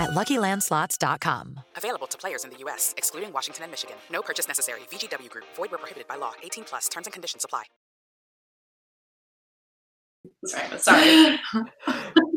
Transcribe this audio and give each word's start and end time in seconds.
at 0.00 0.10
LuckyLandSlots.com. 0.10 1.60
Available 1.76 2.08
to 2.08 2.18
players 2.18 2.44
in 2.44 2.50
the 2.50 2.56
U.S., 2.64 2.94
excluding 2.96 3.32
Washington 3.32 3.64
and 3.64 3.70
Michigan. 3.70 3.96
No 4.10 4.22
purchase 4.22 4.48
necessary. 4.48 4.80
VGW 4.90 5.30
Group. 5.30 5.44
Void 5.54 5.70
where 5.70 5.78
prohibited 5.78 6.08
by 6.08 6.16
law. 6.16 6.32
18 6.42 6.64
plus. 6.64 6.88
Terms 6.88 7.06
and 7.06 7.14
conditions 7.14 7.44
apply. 7.44 7.64
Sorry. 10.44 10.78
Sorry. 10.78 11.40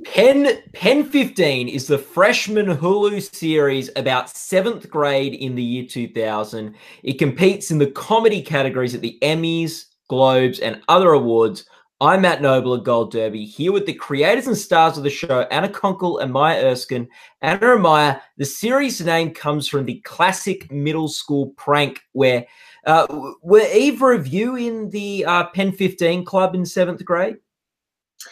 Pen 0.05 0.61
Pen 0.73 1.09
15 1.09 1.69
is 1.69 1.87
the 1.87 1.97
freshman 1.97 2.65
Hulu 2.65 3.35
series 3.35 3.89
about 3.95 4.29
seventh 4.29 4.89
grade 4.89 5.33
in 5.33 5.55
the 5.55 5.63
year 5.63 5.85
2000. 5.85 6.75
It 7.03 7.13
competes 7.13 7.71
in 7.71 7.77
the 7.77 7.91
comedy 7.91 8.41
categories 8.41 8.93
at 8.93 9.01
the 9.01 9.17
Emmys, 9.21 9.85
Globes, 10.09 10.59
and 10.59 10.81
other 10.89 11.13
awards. 11.13 11.65
I'm 12.03 12.19
Matt 12.19 12.41
Noble 12.41 12.73
of 12.73 12.83
Gold 12.83 13.13
Derby, 13.13 13.45
here 13.45 13.71
with 13.71 13.85
the 13.85 13.93
creators 13.93 14.45
and 14.45 14.57
stars 14.57 14.97
of 14.97 15.05
the 15.05 15.09
show, 15.09 15.43
Anna 15.43 15.69
Konkle 15.69 16.21
and 16.21 16.33
Maya 16.33 16.61
Erskine. 16.61 17.07
Anna 17.41 17.75
and 17.75 17.81
Maya, 17.81 18.19
the 18.35 18.43
series 18.43 18.99
name 18.99 19.33
comes 19.33 19.69
from 19.69 19.85
the 19.85 20.01
classic 20.01 20.69
middle 20.69 21.07
school 21.07 21.53
prank 21.55 22.01
where 22.11 22.45
uh, 22.85 23.07
were 23.41 23.65
either 23.73 24.11
of 24.11 24.27
you 24.27 24.57
in 24.57 24.89
the 24.89 25.23
uh, 25.23 25.45
Pen 25.45 25.71
15 25.71 26.25
club 26.25 26.55
in 26.55 26.65
seventh 26.65 27.05
grade? 27.05 27.37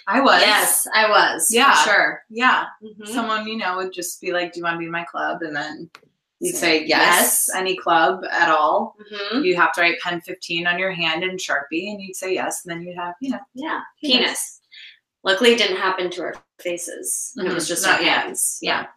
I 0.05 0.19
was. 0.19 0.41
Yes, 0.41 0.85
I 0.93 1.09
was. 1.09 1.47
Yeah. 1.49 1.73
for 1.73 1.89
sure. 1.89 2.23
Yeah. 2.29 2.65
Mhm. 2.83 3.07
Someone, 3.07 3.47
you 3.47 3.55
know, 3.55 3.77
would 3.77 3.93
just 3.93 4.19
be 4.19 4.33
like, 4.33 4.51
Do 4.51 4.59
you 4.59 4.65
want 4.65 4.73
to 4.75 4.79
be 4.79 4.85
in 4.87 4.91
my 4.91 5.05
club? 5.05 5.43
And 5.43 5.55
then 5.55 5.89
you'd 6.41 6.55
Say 6.55 6.79
say 6.81 6.85
yes, 6.87 7.49
any 7.55 7.77
club 7.77 8.23
at 8.31 8.49
all. 8.49 8.95
Mhm. 9.13 9.45
You 9.45 9.55
have 9.55 9.71
to 9.73 9.81
write 9.81 9.99
pen 10.01 10.19
15 10.21 10.67
on 10.67 10.77
your 10.79 10.91
hand 10.91 11.23
in 11.23 11.37
Sharpie, 11.37 11.89
and 11.91 12.01
you'd 12.01 12.15
say 12.15 12.33
yes. 12.33 12.61
And 12.65 12.71
then 12.75 12.81
you'd 12.85 12.97
have, 12.97 13.13
you 13.21 13.29
know, 13.31 13.39
Yeah, 13.53 13.79
Penis. 14.03 14.17
penis. 14.19 14.59
Luckily, 15.23 15.51
it 15.53 15.57
didn't 15.59 15.77
happen 15.77 16.09
to 16.11 16.21
our 16.23 16.35
faces. 16.59 17.31
It 17.37 17.53
was 17.53 17.67
just 17.67 17.83
Not 17.85 17.99
our 17.99 18.05
yet. 18.05 18.23
hands. 18.23 18.57
Yeah. 18.61 18.87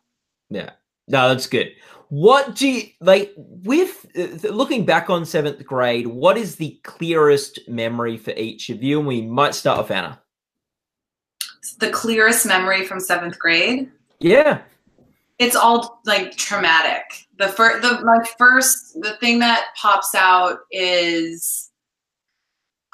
Yeah. 0.51 0.71
No, 1.07 1.29
that's 1.29 1.47
good. 1.47 1.73
What 2.09 2.55
do 2.55 2.67
you 2.69 2.89
like 3.01 3.35
with 3.37 4.07
uh, 4.17 4.49
looking 4.49 4.85
back 4.87 5.11
on 5.11 5.25
seventh 5.27 5.65
grade? 5.67 6.07
What 6.07 6.39
is 6.39 6.57
the 6.57 6.79
clearest 6.85 7.59
memory 7.69 8.17
for 8.17 8.31
each 8.33 8.71
of 8.71 8.83
you? 8.83 8.99
And 8.99 9.07
we 9.09 9.21
might 9.23 9.55
start 9.55 9.79
with 9.79 9.91
Anna. 9.91 10.21
the 11.81 11.91
clearest 11.91 12.47
memory 12.47 12.85
from 12.87 13.01
seventh 13.01 13.39
grade. 13.39 13.91
Yeah. 14.21 14.63
It's 15.39 15.57
all 15.57 16.01
like 16.05 16.37
traumatic. 16.37 17.03
The 17.39 17.49
first, 17.49 17.83
the 17.83 18.05
my 18.05 18.25
first, 18.39 19.01
the 19.01 19.17
thing 19.21 19.41
that 19.41 19.67
pops 19.77 20.15
out 20.15 20.59
is 20.71 21.71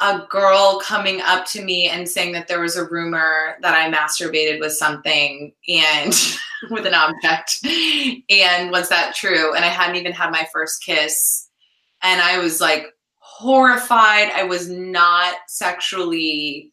a 0.00 0.26
girl 0.30 0.80
coming 0.82 1.20
up 1.20 1.44
to 1.46 1.62
me 1.62 1.88
and 1.88 2.08
saying 2.08 2.32
that 2.32 2.48
there 2.48 2.60
was 2.60 2.76
a 2.76 2.88
rumor 2.88 3.56
that 3.60 3.74
I 3.74 3.94
masturbated 3.94 4.58
with 4.58 4.72
something 4.72 5.52
and 5.68 6.14
with 6.70 6.86
an 6.86 6.94
object. 6.94 7.58
And 8.30 8.70
was 8.70 8.88
that 8.88 9.14
true? 9.14 9.54
And 9.54 9.64
I 9.64 9.68
hadn't 9.68 9.96
even 9.96 10.12
had 10.12 10.30
my 10.30 10.48
first 10.52 10.82
kiss. 10.82 11.48
And 12.02 12.22
I 12.22 12.38
was 12.38 12.62
like 12.62 12.86
horrified. 13.18 14.30
I 14.34 14.44
was 14.44 14.70
not 14.70 15.34
sexually 15.48 16.70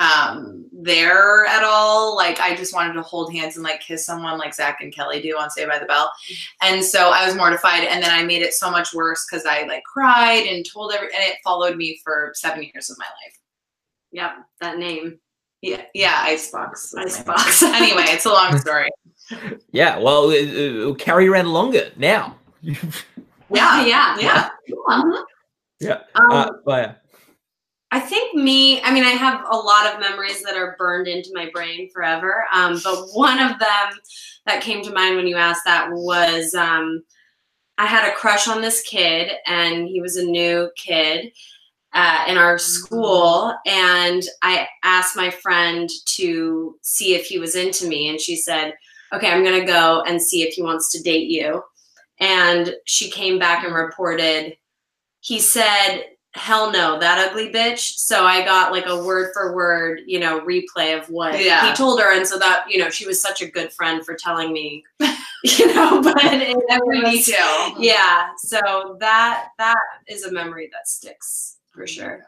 um 0.00 0.66
there 0.72 1.44
at 1.46 1.62
all. 1.62 2.16
Like 2.16 2.40
I 2.40 2.54
just 2.56 2.74
wanted 2.74 2.94
to 2.94 3.02
hold 3.02 3.32
hands 3.32 3.56
and 3.56 3.64
like 3.64 3.80
kiss 3.80 4.04
someone 4.04 4.38
like 4.38 4.54
Zach 4.54 4.78
and 4.80 4.92
Kelly 4.94 5.22
do 5.22 5.36
on 5.38 5.50
Saved 5.50 5.70
by 5.70 5.78
the 5.78 5.84
Bell. 5.86 6.10
And 6.62 6.84
so 6.84 7.10
I 7.10 7.24
was 7.24 7.34
mortified. 7.36 7.84
And 7.84 8.02
then 8.02 8.10
I 8.10 8.24
made 8.24 8.42
it 8.42 8.54
so 8.54 8.70
much 8.70 8.92
worse 8.92 9.24
because 9.30 9.46
I 9.46 9.62
like 9.66 9.84
cried 9.84 10.46
and 10.46 10.64
told 10.70 10.92
every 10.92 11.06
and 11.08 11.22
it 11.22 11.36
followed 11.44 11.76
me 11.76 12.00
for 12.02 12.32
seven 12.34 12.64
years 12.74 12.90
of 12.90 12.98
my 12.98 13.04
life. 13.04 13.38
Yep. 14.12 14.32
That 14.60 14.78
name. 14.78 15.18
Yeah, 15.62 15.82
yeah, 15.94 16.18
Icebox. 16.24 16.92
was 16.92 16.94
my 16.94 17.34
Icebox. 17.34 17.62
anyway, 17.62 18.04
it's 18.08 18.26
a 18.26 18.30
long 18.30 18.58
story. 18.66 18.90
Yeah. 19.72 19.98
Well, 19.98 20.30
it, 20.30 20.48
it'll 20.50 20.94
carry 20.94 21.26
around 21.28 21.52
longer 21.52 21.90
now. 21.96 22.36
Yeah, 23.50 23.84
yeah. 23.86 24.16
yeah. 24.18 24.48
Mhm. 24.88 25.22
yeah. 25.78 25.98
Um, 26.16 26.30
Uh, 26.32 26.50
Maya. 26.66 26.94
I 27.94 28.00
think 28.00 28.34
me, 28.34 28.82
I 28.82 28.92
mean, 28.92 29.04
I 29.04 29.10
have 29.10 29.44
a 29.48 29.56
lot 29.56 29.86
of 29.86 30.00
memories 30.00 30.42
that 30.42 30.56
are 30.56 30.74
burned 30.80 31.06
into 31.06 31.30
my 31.32 31.48
brain 31.50 31.88
forever. 31.90 32.44
Um, 32.52 32.80
but 32.82 33.06
one 33.12 33.38
of 33.38 33.56
them 33.60 33.92
that 34.46 34.62
came 34.62 34.82
to 34.82 34.92
mind 34.92 35.14
when 35.14 35.28
you 35.28 35.36
asked 35.36 35.64
that 35.64 35.92
was 35.92 36.54
um, 36.54 37.04
I 37.78 37.86
had 37.86 38.08
a 38.08 38.16
crush 38.16 38.48
on 38.48 38.60
this 38.60 38.82
kid, 38.82 39.30
and 39.46 39.86
he 39.86 40.00
was 40.00 40.16
a 40.16 40.24
new 40.24 40.70
kid 40.76 41.32
uh, 41.92 42.24
in 42.26 42.36
our 42.36 42.58
school. 42.58 43.54
And 43.64 44.24
I 44.42 44.66
asked 44.82 45.14
my 45.14 45.30
friend 45.30 45.88
to 46.16 46.76
see 46.82 47.14
if 47.14 47.26
he 47.26 47.38
was 47.38 47.54
into 47.54 47.86
me, 47.86 48.08
and 48.08 48.20
she 48.20 48.34
said, 48.34 48.74
Okay, 49.12 49.30
I'm 49.30 49.44
going 49.44 49.60
to 49.60 49.72
go 49.72 50.02
and 50.04 50.20
see 50.20 50.42
if 50.42 50.54
he 50.54 50.64
wants 50.64 50.90
to 50.90 51.02
date 51.02 51.28
you. 51.28 51.62
And 52.18 52.74
she 52.86 53.08
came 53.08 53.38
back 53.38 53.62
and 53.62 53.72
reported, 53.72 54.56
he 55.20 55.38
said, 55.38 56.02
hell 56.34 56.70
no, 56.72 56.98
that 56.98 57.30
ugly 57.30 57.50
bitch. 57.52 57.96
So 57.96 58.24
I 58.24 58.44
got 58.44 58.72
like 58.72 58.86
a 58.86 59.02
word 59.02 59.30
for 59.32 59.54
word, 59.54 60.00
you 60.06 60.18
know, 60.18 60.40
replay 60.40 60.98
of 60.98 61.08
what 61.08 61.40
Yeah. 61.40 61.68
he 61.68 61.74
told 61.76 62.00
her. 62.00 62.14
And 62.14 62.26
so 62.26 62.38
that, 62.38 62.64
you 62.68 62.78
know, 62.78 62.90
she 62.90 63.06
was 63.06 63.22
such 63.22 63.40
a 63.40 63.46
good 63.46 63.72
friend 63.72 64.04
for 64.04 64.14
telling 64.14 64.52
me, 64.52 64.84
you 65.44 65.72
know, 65.74 66.02
but 66.02 66.16
it, 66.24 66.56
Every 66.70 67.02
detail. 67.02 67.74
Yeah. 67.78 68.30
So 68.38 68.96
that, 69.00 69.48
that 69.58 69.78
is 70.08 70.24
a 70.24 70.32
memory 70.32 70.68
that 70.72 70.88
sticks 70.88 71.58
for 71.70 71.86
sure. 71.86 72.24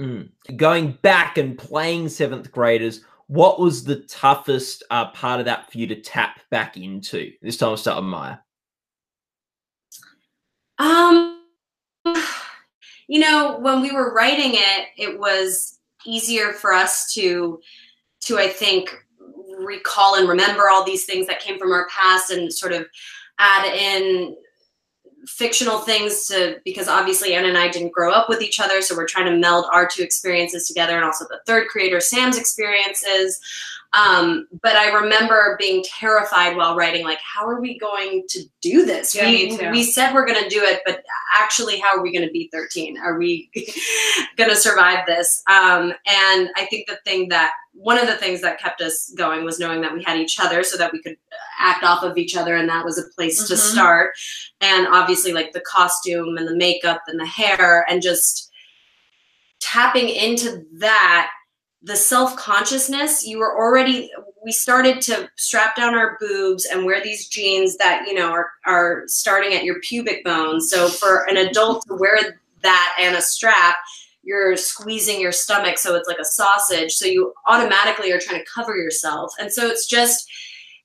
Mm. 0.00 0.30
Going 0.56 0.92
back 1.02 1.36
and 1.36 1.58
playing 1.58 2.08
seventh 2.08 2.50
graders, 2.50 3.02
what 3.26 3.60
was 3.60 3.84
the 3.84 4.00
toughest 4.02 4.82
uh, 4.90 5.10
part 5.10 5.40
of 5.40 5.46
that 5.46 5.70
for 5.70 5.78
you 5.78 5.86
to 5.88 6.00
tap 6.00 6.40
back 6.50 6.76
into? 6.76 7.32
This 7.42 7.58
time 7.58 7.70
I'll 7.70 7.76
start 7.76 8.02
with 8.02 8.10
Maya. 8.10 8.36
Um, 10.78 11.43
you 13.08 13.20
know, 13.20 13.58
when 13.58 13.80
we 13.80 13.92
were 13.92 14.14
writing 14.14 14.52
it, 14.54 14.88
it 14.96 15.18
was 15.18 15.78
easier 16.06 16.52
for 16.52 16.72
us 16.72 17.12
to, 17.14 17.60
to 18.20 18.38
I 18.38 18.48
think, 18.48 18.94
recall 19.58 20.16
and 20.16 20.28
remember 20.28 20.68
all 20.68 20.84
these 20.84 21.04
things 21.04 21.26
that 21.26 21.40
came 21.40 21.58
from 21.58 21.72
our 21.72 21.86
past 21.88 22.30
and 22.30 22.52
sort 22.52 22.72
of 22.72 22.86
add 23.38 23.66
in 23.66 24.36
fictional 25.26 25.78
things 25.78 26.26
to 26.26 26.60
because 26.64 26.88
obviously 26.88 27.34
Anna 27.34 27.48
and 27.48 27.58
I 27.58 27.68
didn't 27.68 27.92
grow 27.92 28.12
up 28.12 28.28
with 28.28 28.42
each 28.42 28.60
other, 28.60 28.82
so 28.82 28.96
we're 28.96 29.06
trying 29.06 29.26
to 29.26 29.38
meld 29.38 29.66
our 29.72 29.86
two 29.86 30.02
experiences 30.02 30.66
together 30.66 30.96
and 30.96 31.04
also 31.04 31.24
the 31.28 31.40
third 31.46 31.68
creator 31.68 32.00
Sam's 32.00 32.38
experiences. 32.38 33.40
Um, 33.96 34.48
but 34.62 34.74
I 34.74 34.90
remember 34.90 35.56
being 35.58 35.84
terrified 35.84 36.56
while 36.56 36.74
writing, 36.74 37.04
like, 37.04 37.20
how 37.20 37.46
are 37.46 37.60
we 37.60 37.78
going 37.78 38.24
to 38.28 38.40
do 38.60 38.84
this? 38.84 39.14
Yeah, 39.14 39.26
we 39.26 39.56
we 39.70 39.84
said 39.84 40.12
we're 40.12 40.26
going 40.26 40.42
to 40.42 40.48
do 40.48 40.62
it, 40.62 40.80
but 40.84 41.04
actually, 41.38 41.78
how 41.78 41.96
are 41.96 42.02
we 42.02 42.12
going 42.12 42.26
to 42.26 42.32
be 42.32 42.48
13? 42.52 42.98
Are 42.98 43.18
we 43.18 43.50
going 44.36 44.50
to 44.50 44.56
survive 44.56 45.06
this? 45.06 45.42
Um, 45.48 45.92
and 46.06 46.50
I 46.56 46.66
think 46.70 46.88
the 46.88 46.98
thing 47.04 47.28
that 47.28 47.52
one 47.72 47.98
of 47.98 48.06
the 48.06 48.16
things 48.16 48.40
that 48.40 48.58
kept 48.60 48.80
us 48.80 49.12
going 49.16 49.44
was 49.44 49.58
knowing 49.60 49.80
that 49.82 49.94
we 49.94 50.02
had 50.02 50.16
each 50.18 50.40
other, 50.40 50.64
so 50.64 50.76
that 50.76 50.92
we 50.92 51.00
could 51.00 51.16
act 51.60 51.84
off 51.84 52.02
of 52.02 52.18
each 52.18 52.36
other, 52.36 52.56
and 52.56 52.68
that 52.68 52.84
was 52.84 52.98
a 52.98 53.08
place 53.14 53.46
to 53.46 53.54
Mhm. 53.54 53.58
start. 53.58 54.14
And 54.60 54.88
obviously, 54.88 55.32
like 55.32 55.52
the 55.52 55.60
costume 55.60 56.36
and 56.36 56.48
the 56.48 56.56
makeup 56.56 57.02
and 57.06 57.20
the 57.20 57.26
hair, 57.26 57.86
and 57.88 58.02
just 58.02 58.50
tapping 59.60 60.08
into 60.08 60.64
that 60.78 61.30
the 61.84 61.96
self-consciousness 61.96 63.26
you 63.26 63.38
were 63.38 63.56
already 63.56 64.10
we 64.42 64.52
started 64.52 65.00
to 65.00 65.28
strap 65.36 65.76
down 65.76 65.94
our 65.94 66.18
boobs 66.20 66.66
and 66.66 66.84
wear 66.84 67.02
these 67.02 67.28
jeans 67.28 67.76
that 67.76 68.04
you 68.06 68.14
know 68.14 68.30
are, 68.30 68.50
are 68.66 69.04
starting 69.06 69.54
at 69.54 69.64
your 69.64 69.80
pubic 69.80 70.24
bone. 70.24 70.60
So 70.60 70.88
for 70.88 71.28
an 71.28 71.36
adult 71.36 71.84
to 71.86 71.94
wear 71.94 72.38
that 72.62 72.96
and 73.00 73.16
a 73.16 73.22
strap 73.22 73.76
you're 74.22 74.56
squeezing 74.56 75.20
your 75.20 75.32
stomach 75.32 75.76
so 75.76 75.94
it's 75.94 76.08
like 76.08 76.18
a 76.18 76.24
sausage. 76.24 76.92
So 76.92 77.06
you 77.06 77.34
automatically 77.46 78.10
are 78.12 78.20
trying 78.20 78.40
to 78.40 78.50
cover 78.52 78.74
yourself. 78.76 79.32
And 79.38 79.52
so 79.52 79.66
it's 79.66 79.86
just 79.86 80.30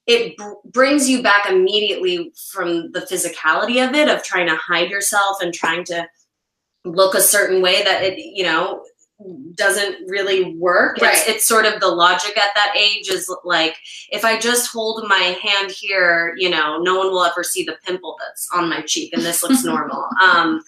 it 0.08 0.36
br- 0.36 0.54
brings 0.66 1.10
you 1.10 1.24
back 1.24 1.50
immediately 1.50 2.34
from 2.52 2.92
the 2.92 3.02
physicality 3.02 3.88
of 3.88 3.96
it 3.96 4.10
of 4.10 4.24
trying 4.24 4.48
to 4.48 4.56
hide 4.56 4.90
yourself 4.90 5.38
and 5.42 5.54
trying 5.54 5.86
to 5.86 6.06
look 6.84 7.14
a 7.14 7.22
certain 7.22 7.62
way 7.62 7.84
that 7.84 8.04
it 8.04 8.18
you 8.18 8.44
know 8.44 8.84
doesn't 9.56 10.08
really 10.08 10.56
work. 10.56 10.98
Right. 11.02 11.14
it's, 11.14 11.28
it's 11.28 11.46
sort 11.46 11.66
of 11.66 11.80
the 11.82 11.88
logic 11.88 12.38
at 12.38 12.52
that 12.56 12.74
age 12.78 13.10
is 13.10 13.34
like 13.44 13.76
if 14.12 14.24
i 14.24 14.40
just 14.40 14.72
hold 14.72 15.06
my 15.08 15.38
hand 15.42 15.72
here 15.72 16.34
you 16.38 16.50
know 16.50 16.78
no 16.82 16.98
one 16.98 17.12
will 17.12 17.24
ever 17.24 17.44
see 17.44 17.64
the 17.64 17.78
pimple 17.86 18.18
that's 18.20 18.48
on 18.54 18.70
my 18.70 18.82
cheek 18.82 19.12
and 19.14 19.22
this 19.22 19.44
looks 19.44 19.64
normal. 19.66 20.08
Um 20.24 20.62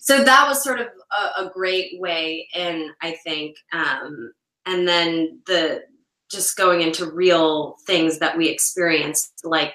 so 0.00 0.22
that 0.22 0.46
was 0.46 0.62
sort 0.62 0.80
of 0.80 0.88
a, 1.12 1.44
a 1.44 1.50
great 1.52 2.00
way 2.00 2.48
in 2.54 2.92
i 3.02 3.12
think. 3.24 3.56
Um 3.72 4.32
and 4.66 4.88
then 4.88 5.40
the 5.46 5.84
just 6.30 6.56
going 6.56 6.80
into 6.80 7.10
real 7.10 7.76
things 7.86 8.18
that 8.18 8.36
we 8.36 8.48
experienced 8.48 9.42
like 9.44 9.74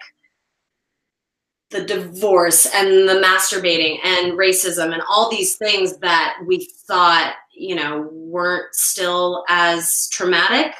the 1.71 1.83
divorce 1.83 2.65
and 2.73 3.07
the 3.07 3.21
masturbating 3.23 3.99
and 4.03 4.33
racism 4.33 4.91
and 4.91 5.03
all 5.07 5.29
these 5.29 5.55
things 5.55 5.97
that 5.97 6.37
we 6.47 6.67
thought 6.87 7.35
you 7.59 7.75
know 7.75 8.07
weren't 8.11 8.73
still 8.73 9.43
as 9.49 10.07
traumatic 10.09 10.73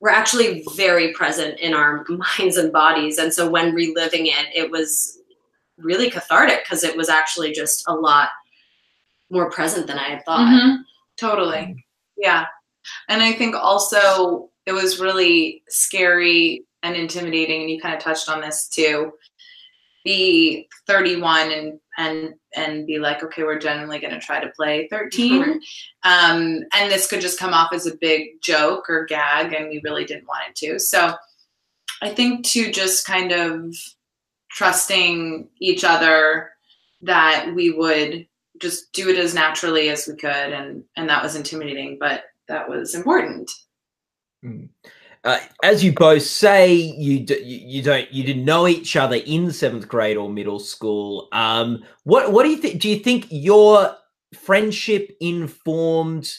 were 0.00 0.10
actually 0.10 0.64
very 0.74 1.12
present 1.12 1.58
in 1.60 1.74
our 1.74 2.04
minds 2.38 2.56
and 2.56 2.72
bodies 2.72 3.18
and 3.18 3.32
so 3.32 3.48
when 3.48 3.74
reliving 3.74 4.26
it 4.26 4.46
it 4.54 4.70
was 4.70 5.18
really 5.78 6.10
cathartic 6.10 6.62
because 6.64 6.84
it 6.84 6.96
was 6.96 7.08
actually 7.08 7.52
just 7.52 7.84
a 7.88 7.94
lot 7.94 8.28
more 9.30 9.50
present 9.50 9.86
than 9.86 9.98
i 9.98 10.04
had 10.10 10.24
thought 10.24 10.40
Mhm. 10.48 10.78
Totally. 11.20 11.84
Yeah. 12.16 12.46
And 13.10 13.22
I 13.22 13.32
think 13.32 13.54
also 13.54 14.48
it 14.64 14.72
was 14.72 15.00
really 15.00 15.62
scary 15.68 16.64
and 16.82 16.96
intimidating, 16.96 17.60
and 17.60 17.70
you 17.70 17.78
kind 17.78 17.94
of 17.94 18.00
touched 18.02 18.30
on 18.30 18.40
this 18.40 18.68
too. 18.68 19.12
Be 20.02 20.66
31 20.86 21.52
and 21.52 21.78
and 22.00 22.34
and 22.56 22.86
be 22.86 22.98
like, 22.98 23.22
okay, 23.22 23.42
we're 23.42 23.58
generally 23.58 23.98
going 23.98 24.14
to 24.14 24.20
try 24.20 24.40
to 24.40 24.50
play 24.56 24.88
13. 24.88 25.60
Um, 26.02 26.60
and 26.74 26.90
this 26.90 27.06
could 27.06 27.20
just 27.20 27.38
come 27.38 27.52
off 27.52 27.74
as 27.74 27.86
a 27.86 27.96
big 27.96 28.40
joke 28.42 28.88
or 28.88 29.04
gag, 29.04 29.52
and 29.52 29.68
we 29.68 29.82
really 29.84 30.04
didn't 30.04 30.26
want 30.26 30.48
it 30.48 30.56
to. 30.56 30.78
So 30.78 31.14
I 32.00 32.08
think 32.08 32.46
to 32.46 32.72
just 32.72 33.06
kind 33.06 33.32
of 33.32 33.74
trusting 34.50 35.48
each 35.60 35.84
other 35.84 36.50
that 37.02 37.52
we 37.54 37.70
would 37.70 38.26
just 38.60 38.92
do 38.92 39.08
it 39.10 39.18
as 39.18 39.34
naturally 39.34 39.90
as 39.90 40.06
we 40.06 40.16
could 40.16 40.30
and 40.30 40.84
and 40.96 41.08
that 41.08 41.22
was 41.22 41.36
intimidating 41.36 41.96
but 41.98 42.24
that 42.48 42.68
was 42.68 42.94
important 42.94 43.50
Uh, 45.22 45.38
as 45.62 45.84
you 45.84 45.92
both 45.92 46.22
say, 46.22 46.72
you, 46.72 47.20
d- 47.20 47.42
you 47.44 47.58
you 47.68 47.82
don't 47.82 48.10
you 48.10 48.24
didn't 48.24 48.44
know 48.44 48.66
each 48.66 48.96
other 48.96 49.16
in 49.16 49.50
seventh 49.52 49.86
grade 49.86 50.16
or 50.16 50.30
middle 50.30 50.58
school. 50.58 51.28
Um, 51.32 51.84
what 52.04 52.32
what 52.32 52.44
do 52.44 52.48
you 52.48 52.56
think? 52.56 52.80
Do 52.80 52.88
you 52.88 53.00
think 53.00 53.26
your 53.30 53.94
friendship 54.34 55.14
informed 55.20 56.32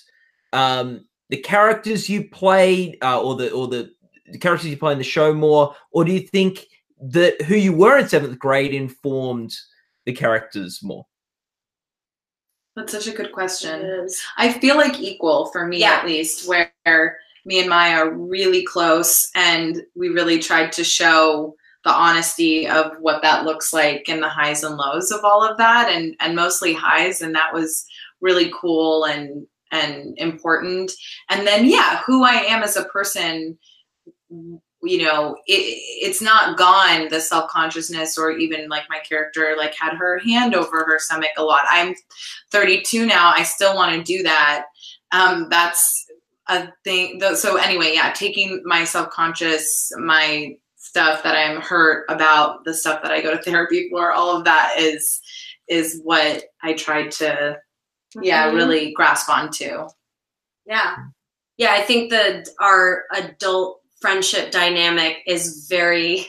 um, 0.54 1.06
the 1.30 1.38
characters 1.38 2.10
you 2.10 2.28
played, 2.30 2.98
uh, 3.04 3.22
or 3.22 3.36
the 3.36 3.52
or 3.52 3.68
the, 3.68 3.92
the 4.32 4.40
characters 4.40 4.70
you 4.72 4.78
play 4.78 4.94
in 4.94 4.98
the 4.98 5.04
show 5.04 5.32
more, 5.32 5.76
or 5.92 6.04
do 6.04 6.12
you 6.12 6.22
think 6.22 6.66
that 7.02 7.40
who 7.44 7.56
you 7.56 7.74
were 7.74 8.00
in 8.00 8.08
seventh 8.10 8.40
grade 8.40 8.74
informed 8.74 9.56
the 10.06 10.14
characters 10.14 10.82
more? 10.82 11.06
that's 12.76 12.94
such 12.94 13.08
a 13.08 13.12
good 13.12 13.34
question 13.34 14.08
i 14.38 14.50
feel 14.50 14.78
like 14.78 14.98
equal 14.98 15.48
for 15.52 15.68
me 15.68 15.80
Yeah. 15.80 15.92
at 15.96 16.06
least 16.06 16.48
where 16.48 16.72
me 17.46 17.60
and 17.60 17.70
maya 17.70 17.98
are 17.98 18.14
really 18.14 18.64
close 18.64 19.30
and 19.36 19.84
we 19.96 20.10
really 20.10 20.40
tried 20.40 20.72
to 20.72 20.84
show 20.84 21.56
the 21.84 21.92
honesty 21.92 22.68
of 22.68 22.92
what 23.00 23.22
that 23.22 23.44
looks 23.44 23.74
like 23.74 24.08
and 24.08 24.22
the 24.22 24.30
highs 24.30 24.64
and 24.64 24.78
lows 24.78 25.12
of 25.12 25.24
all 25.24 25.44
of 25.44 25.58
that 25.58 25.90
and 25.90 26.16
and 26.20 26.36
mostly 26.36 26.74
highs 26.74 27.22
and 27.22 27.34
that 27.34 27.54
was 27.54 27.86
really 28.22 28.52
cool 28.60 29.06
and 29.06 29.48
and 29.72 30.14
important. 30.18 30.92
And 31.30 31.48
then 31.48 31.66
yeah 31.66 32.02
who 32.06 32.24
i 32.24 32.34
am 32.34 32.62
as 32.62 32.78
a 32.78 32.86
person 32.86 33.58
you 34.84 35.04
know 35.04 35.36
it, 35.48 35.62
it's 36.02 36.22
not 36.22 36.58
gone 36.58 37.08
the 37.10 37.20
self-consciousness 37.20 38.18
or 38.18 38.32
even 38.32 38.68
like 38.70 38.84
my 38.90 39.00
character 39.00 39.56
like 39.58 39.76
had 39.76 39.94
her 39.94 40.20
hand 40.20 40.56
over 40.56 40.84
her 40.86 41.00
stomach 41.00 41.30
a 41.38 41.44
lot. 41.44 41.62
I'm 41.70 41.96
32 42.52 43.06
now 43.06 43.34
i 43.36 43.44
still 43.44 43.76
want 43.76 43.96
to 43.96 44.04
do 44.04 44.24
that. 44.24 44.66
Um 45.12 45.48
that's 45.50 46.06
a 46.52 46.72
thing 46.84 47.20
so 47.36 47.56
anyway 47.58 47.92
yeah 47.96 48.12
taking 48.14 48.62
my 48.66 48.84
self-conscious 48.84 49.92
my 50.00 50.56
stuff 50.76 51.24
that 51.24 51.36
i'm 51.36 51.60
hurt 51.62 52.06
about 52.10 52.64
the 52.66 52.74
stuff 52.74 53.02
that 53.02 53.12
i 53.12 53.22
go 53.22 53.32
to 53.36 53.42
therapy 53.42 53.88
for 53.90 54.12
all 54.12 54.38
of 54.38 54.44
that 54.46 54.76
is 54.78 55.22
is 55.68 56.00
what 56.04 56.44
i 56.62 56.74
tried 56.74 57.10
to 57.10 57.58
yeah 58.22 58.50
Mhm. 58.50 58.56
really 58.56 58.94
grasp 58.94 59.30
onto 59.30 59.88
Yeah. 60.68 60.96
Yeah, 61.58 61.74
I 61.74 61.82
think 61.82 62.12
that 62.12 62.48
our 62.60 63.04
adult 63.14 63.82
friendship 64.00 64.52
dynamic 64.52 65.18
is 65.28 65.68
very 65.70 66.28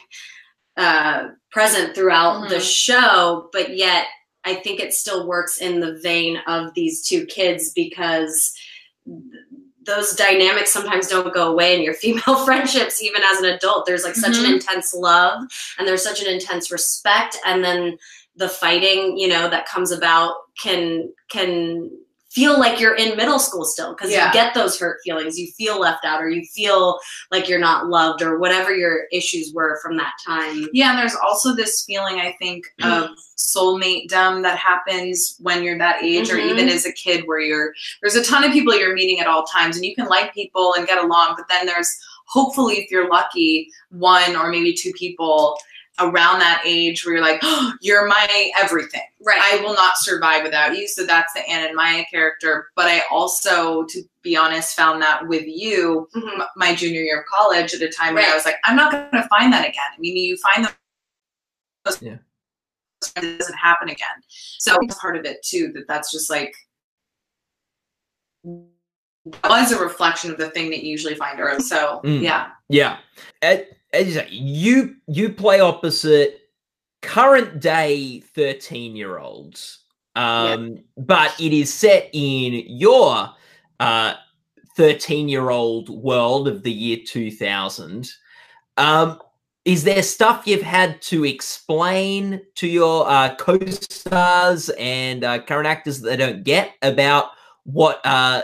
uh, 0.76 1.28
present 1.50 1.94
throughout 1.94 2.48
the 2.48 2.56
Mhm. 2.56 2.74
show, 2.86 3.50
but 3.52 3.76
yet 3.76 4.06
I 4.44 4.54
think 4.54 4.80
it 4.80 4.92
still 4.94 5.26
works 5.26 5.58
in 5.58 5.80
the 5.80 5.98
vein 6.02 6.38
of 6.46 6.72
these 6.74 7.06
two 7.06 7.26
kids 7.26 7.72
because 7.74 8.52
those 9.84 10.14
dynamics 10.14 10.72
sometimes 10.72 11.08
don't 11.08 11.34
go 11.34 11.50
away 11.50 11.76
in 11.76 11.82
your 11.82 11.94
female 12.02 12.44
friendships 12.44 13.02
even 13.02 13.22
as 13.32 13.38
an 13.38 13.46
adult 13.46 13.86
there's 13.86 14.04
like 14.04 14.14
such 14.14 14.36
an 14.38 14.44
Mhm. 14.44 14.54
intense 14.54 14.94
love 14.94 15.42
and 15.78 15.86
there's 15.88 16.02
such 16.04 16.20
an 16.20 16.28
intense 16.32 16.70
respect 16.70 17.36
and 17.46 17.64
then 17.64 17.98
the 18.36 18.48
fighting 18.48 19.18
you 19.18 19.28
know 19.28 19.48
that 19.50 19.66
comes 19.66 19.90
about 19.90 20.34
can 20.62 21.12
can 21.30 21.90
feel 22.32 22.58
like 22.58 22.80
you're 22.80 22.94
in 22.94 23.16
middle 23.16 23.38
school 23.38 23.64
still 23.64 23.94
because 23.94 24.10
Yeah. 24.10 24.28
you 24.28 24.32
get 24.32 24.54
those 24.54 24.78
hurt 24.80 24.98
feelings 25.04 25.38
you 25.38 25.48
feel 25.52 25.78
left 25.78 26.04
out 26.04 26.22
or 26.22 26.30
you 26.30 26.44
feel 26.54 26.98
like 27.30 27.48
you're 27.48 27.58
not 27.58 27.88
loved 27.88 28.22
or 28.22 28.38
whatever 28.38 28.74
your 28.74 29.04
issues 29.12 29.52
were 29.52 29.78
from 29.82 29.96
that 29.98 30.12
time 30.26 30.66
Yeah, 30.72 30.90
and 30.90 30.98
there's 30.98 31.14
also 31.16 31.54
this 31.54 31.84
feeling 31.86 32.20
I 32.20 32.34
think 32.38 32.64
of 32.82 33.10
soulmate 33.36 34.08
dumb 34.08 34.42
that 34.42 34.56
happens 34.58 35.36
when 35.40 35.62
you're 35.62 35.78
that 35.78 36.02
age 36.02 36.30
or 36.30 36.36
Mhm. 36.36 36.50
even 36.50 36.68
as 36.68 36.86
a 36.86 36.92
kid 36.92 37.24
where 37.26 37.40
you're 37.40 37.74
there's 38.00 38.16
a 38.16 38.24
ton 38.24 38.44
of 38.44 38.52
people 38.52 38.74
you're 38.74 38.94
meeting 38.94 39.20
at 39.20 39.26
all 39.26 39.44
times 39.44 39.76
and 39.76 39.84
you 39.84 39.94
can 39.94 40.06
like 40.06 40.32
people 40.32 40.74
and 40.74 40.86
get 40.86 41.02
along, 41.02 41.34
but 41.36 41.46
then 41.48 41.66
there's 41.66 41.94
hopefully 42.28 42.78
if 42.78 42.90
you're 42.90 43.10
lucky, 43.10 43.68
one 43.90 44.36
or 44.36 44.48
maybe 44.48 44.72
two 44.72 44.92
people 44.92 45.58
around 46.02 46.38
that 46.40 46.62
age 46.66 47.04
where 47.04 47.14
you're 47.14 47.24
like, 47.24 47.40
oh, 47.42 47.72
you're 47.80 48.06
my 48.06 48.50
everything. 48.58 49.00
right 49.24 49.40
I 49.40 49.62
will 49.62 49.74
not 49.74 49.96
survive 49.98 50.42
without 50.42 50.76
you. 50.76 50.86
So 50.88 51.06
that's 51.06 51.32
the 51.32 51.40
Anna 51.48 51.66
and 51.68 51.76
Maya 51.76 52.04
character. 52.10 52.68
But 52.76 52.86
I 52.86 53.02
also, 53.10 53.84
to 53.84 54.02
be 54.22 54.36
honest, 54.36 54.74
found 54.76 55.00
that 55.02 55.26
with 55.26 55.44
you 55.46 56.08
Mhm. 56.14 56.46
my 56.56 56.74
junior 56.74 57.00
year 57.02 57.20
of 57.20 57.26
college 57.26 57.72
at 57.74 57.82
a 57.82 57.88
time 57.88 58.14
where 58.14 58.30
I 58.30 58.34
was 58.34 58.44
like, 58.44 58.56
I'm 58.64 58.76
not 58.76 58.90
going 58.92 59.22
to 59.22 59.28
find 59.28 59.52
that 59.52 59.62
again. 59.68 59.82
I 59.96 59.98
mean, 60.00 60.16
you 60.16 60.36
find 60.38 60.68
those, 61.84 62.02
Yeah. 62.02 62.16
it 63.16 63.38
doesn't 63.38 63.56
happen 63.56 63.88
again. 63.88 64.22
So 64.58 64.76
it's 64.82 64.98
part 64.98 65.16
of 65.16 65.24
it 65.24 65.42
too, 65.44 65.72
that 65.74 65.86
that's 65.88 66.10
just 66.12 66.28
like, 66.30 66.52
was 68.44 69.70
a 69.72 69.78
reflection 69.78 70.30
of 70.32 70.38
the 70.38 70.50
thing 70.50 70.68
that 70.70 70.82
you 70.82 70.90
usually 70.90 71.14
find 71.14 71.38
early. 71.40 71.60
So 71.62 72.00
Mm. 72.04 72.22
yeah. 72.22 72.50
Yeah. 72.68 72.98
As, 73.40 73.60
as 73.92 74.06
you 74.06 74.12
say, 74.14 74.28
you 74.30 74.96
you 75.06 75.30
play 75.30 75.60
opposite 75.60 76.40
current 77.02 77.60
day 77.60 78.20
13 78.34 78.96
year 78.96 79.18
olds. 79.18 79.80
Um, 80.14 80.78
but 80.98 81.34
it 81.40 81.52
is 81.52 81.72
set 81.72 82.10
in 82.12 82.64
your 82.66 83.30
uh 83.80 84.14
13 84.76 85.28
year 85.28 85.50
old 85.50 85.88
world 85.88 86.48
of 86.48 86.62
the 86.62 86.72
year 86.72 86.98
2000. 87.06 88.10
Um, 88.76 89.18
is 89.64 89.84
there 89.84 90.02
stuff 90.02 90.46
you've 90.46 90.62
had 90.62 91.00
to 91.02 91.24
explain 91.24 92.40
to 92.56 92.66
your 92.66 93.08
uh, 93.08 93.34
co-stars 93.36 94.70
and 94.70 95.22
uh, 95.22 95.40
current 95.42 95.68
actors 95.68 96.00
that 96.00 96.10
they 96.10 96.16
don't 96.16 96.42
get 96.42 96.72
about 96.82 97.26
what 97.64 98.00
uh, 98.04 98.42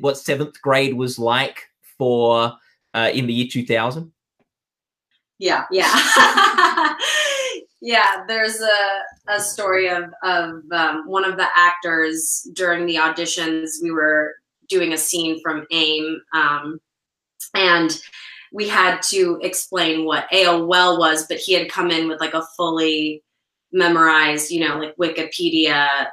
what 0.00 0.18
seventh 0.18 0.60
grade 0.60 0.94
was 0.94 1.18
like 1.18 1.62
for 1.96 2.52
uh, 2.92 3.10
in 3.14 3.26
the 3.26 3.32
year 3.32 3.48
2000? 3.50 4.12
Yeah. 5.42 5.64
Yeah. 5.72 6.94
yeah, 7.80 8.24
there's 8.28 8.60
a, 8.60 9.32
a 9.32 9.40
story 9.40 9.88
of, 9.88 10.04
of 10.22 10.62
um, 10.70 11.08
one 11.08 11.24
of 11.24 11.36
the 11.36 11.48
actors 11.56 12.46
during 12.52 12.86
the 12.86 12.94
auditions. 12.94 13.70
We 13.82 13.90
were 13.90 14.36
doing 14.68 14.92
a 14.92 14.96
scene 14.96 15.40
from 15.42 15.66
AIM, 15.72 16.20
um, 16.32 16.80
and 17.54 18.00
we 18.52 18.68
had 18.68 19.02
to 19.10 19.40
explain 19.42 20.04
what 20.04 20.30
AOL 20.30 20.98
was, 20.98 21.26
but 21.26 21.38
he 21.38 21.54
had 21.54 21.68
come 21.68 21.90
in 21.90 22.08
with 22.08 22.20
like 22.20 22.34
a 22.34 22.46
fully 22.56 23.24
memorized, 23.72 24.52
you 24.52 24.60
know, 24.60 24.78
like 24.78 24.96
Wikipedia 24.96 26.06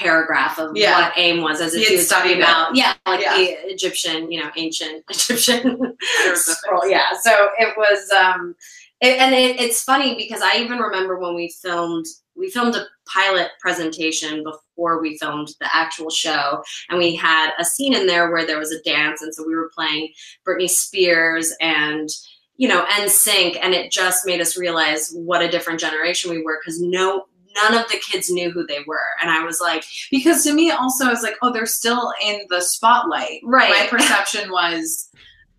paragraph 0.00 0.58
of 0.58 0.76
Yeah. 0.76 0.98
what 1.08 1.12
AIM 1.18 1.42
was 1.42 1.60
as 1.60 1.74
if 1.74 1.86
He 1.86 1.96
was 1.96 2.08
talking 2.08 2.30
studied 2.32 2.40
it. 2.40 2.44
about, 2.44 2.74
yeah, 2.74 2.94
like 3.06 3.20
Yeah. 3.20 3.36
the 3.36 3.70
Egyptian, 3.72 4.32
you 4.32 4.40
know, 4.42 4.50
ancient 4.56 5.04
Egyptian 5.10 5.96
scroll. 6.34 6.88
Yeah. 6.88 7.12
So 7.20 7.50
it 7.58 7.76
was, 7.76 8.10
um, 8.10 8.54
it, 9.00 9.18
and 9.18 9.34
it, 9.34 9.60
it's 9.60 9.82
funny 9.82 10.14
because 10.14 10.40
I 10.42 10.56
even 10.58 10.78
remember 10.78 11.18
when 11.18 11.34
we 11.34 11.54
filmed, 11.62 12.06
we 12.36 12.50
filmed 12.50 12.74
a 12.74 12.86
pilot 13.06 13.50
presentation 13.60 14.42
before 14.42 15.00
we 15.02 15.18
filmed 15.18 15.48
the 15.60 15.68
actual 15.74 16.08
show, 16.10 16.62
and 16.88 16.98
we 16.98 17.14
had 17.14 17.50
a 17.58 17.64
scene 17.64 17.94
in 17.94 18.06
there 18.06 18.30
where 18.30 18.46
there 18.46 18.58
was 18.58 18.72
a 18.72 18.82
dance, 18.82 19.20
and 19.22 19.34
so 19.34 19.46
we 19.46 19.54
were 19.54 19.70
playing 19.74 20.10
Britney 20.46 20.68
Spears 20.70 21.52
and 21.60 22.08
you 22.56 22.68
know 22.68 22.84
and 22.98 23.10
NSYNC, 23.10 23.58
and 23.62 23.74
it 23.74 23.90
just 23.90 24.24
made 24.26 24.40
us 24.40 24.56
realize 24.58 25.10
what 25.14 25.42
a 25.42 25.50
different 25.50 25.80
generation 25.80 26.30
we 26.30 26.42
were 26.42 26.58
because 26.60 26.80
no. 26.80 27.26
None 27.54 27.74
of 27.74 27.88
the 27.90 27.98
kids 27.98 28.30
knew 28.30 28.50
who 28.50 28.66
they 28.66 28.80
were, 28.86 29.06
and 29.20 29.30
I 29.30 29.44
was 29.44 29.60
like, 29.60 29.84
Because 30.10 30.44
to 30.44 30.52
me, 30.52 30.70
also, 30.70 31.06
I 31.06 31.10
was 31.10 31.22
like, 31.22 31.36
oh, 31.42 31.52
they're 31.52 31.66
still 31.66 32.12
in 32.24 32.42
the 32.48 32.60
spotlight. 32.60 33.40
Right. 33.44 33.70
My 33.70 33.86
perception 33.90 34.50
was 34.50 35.08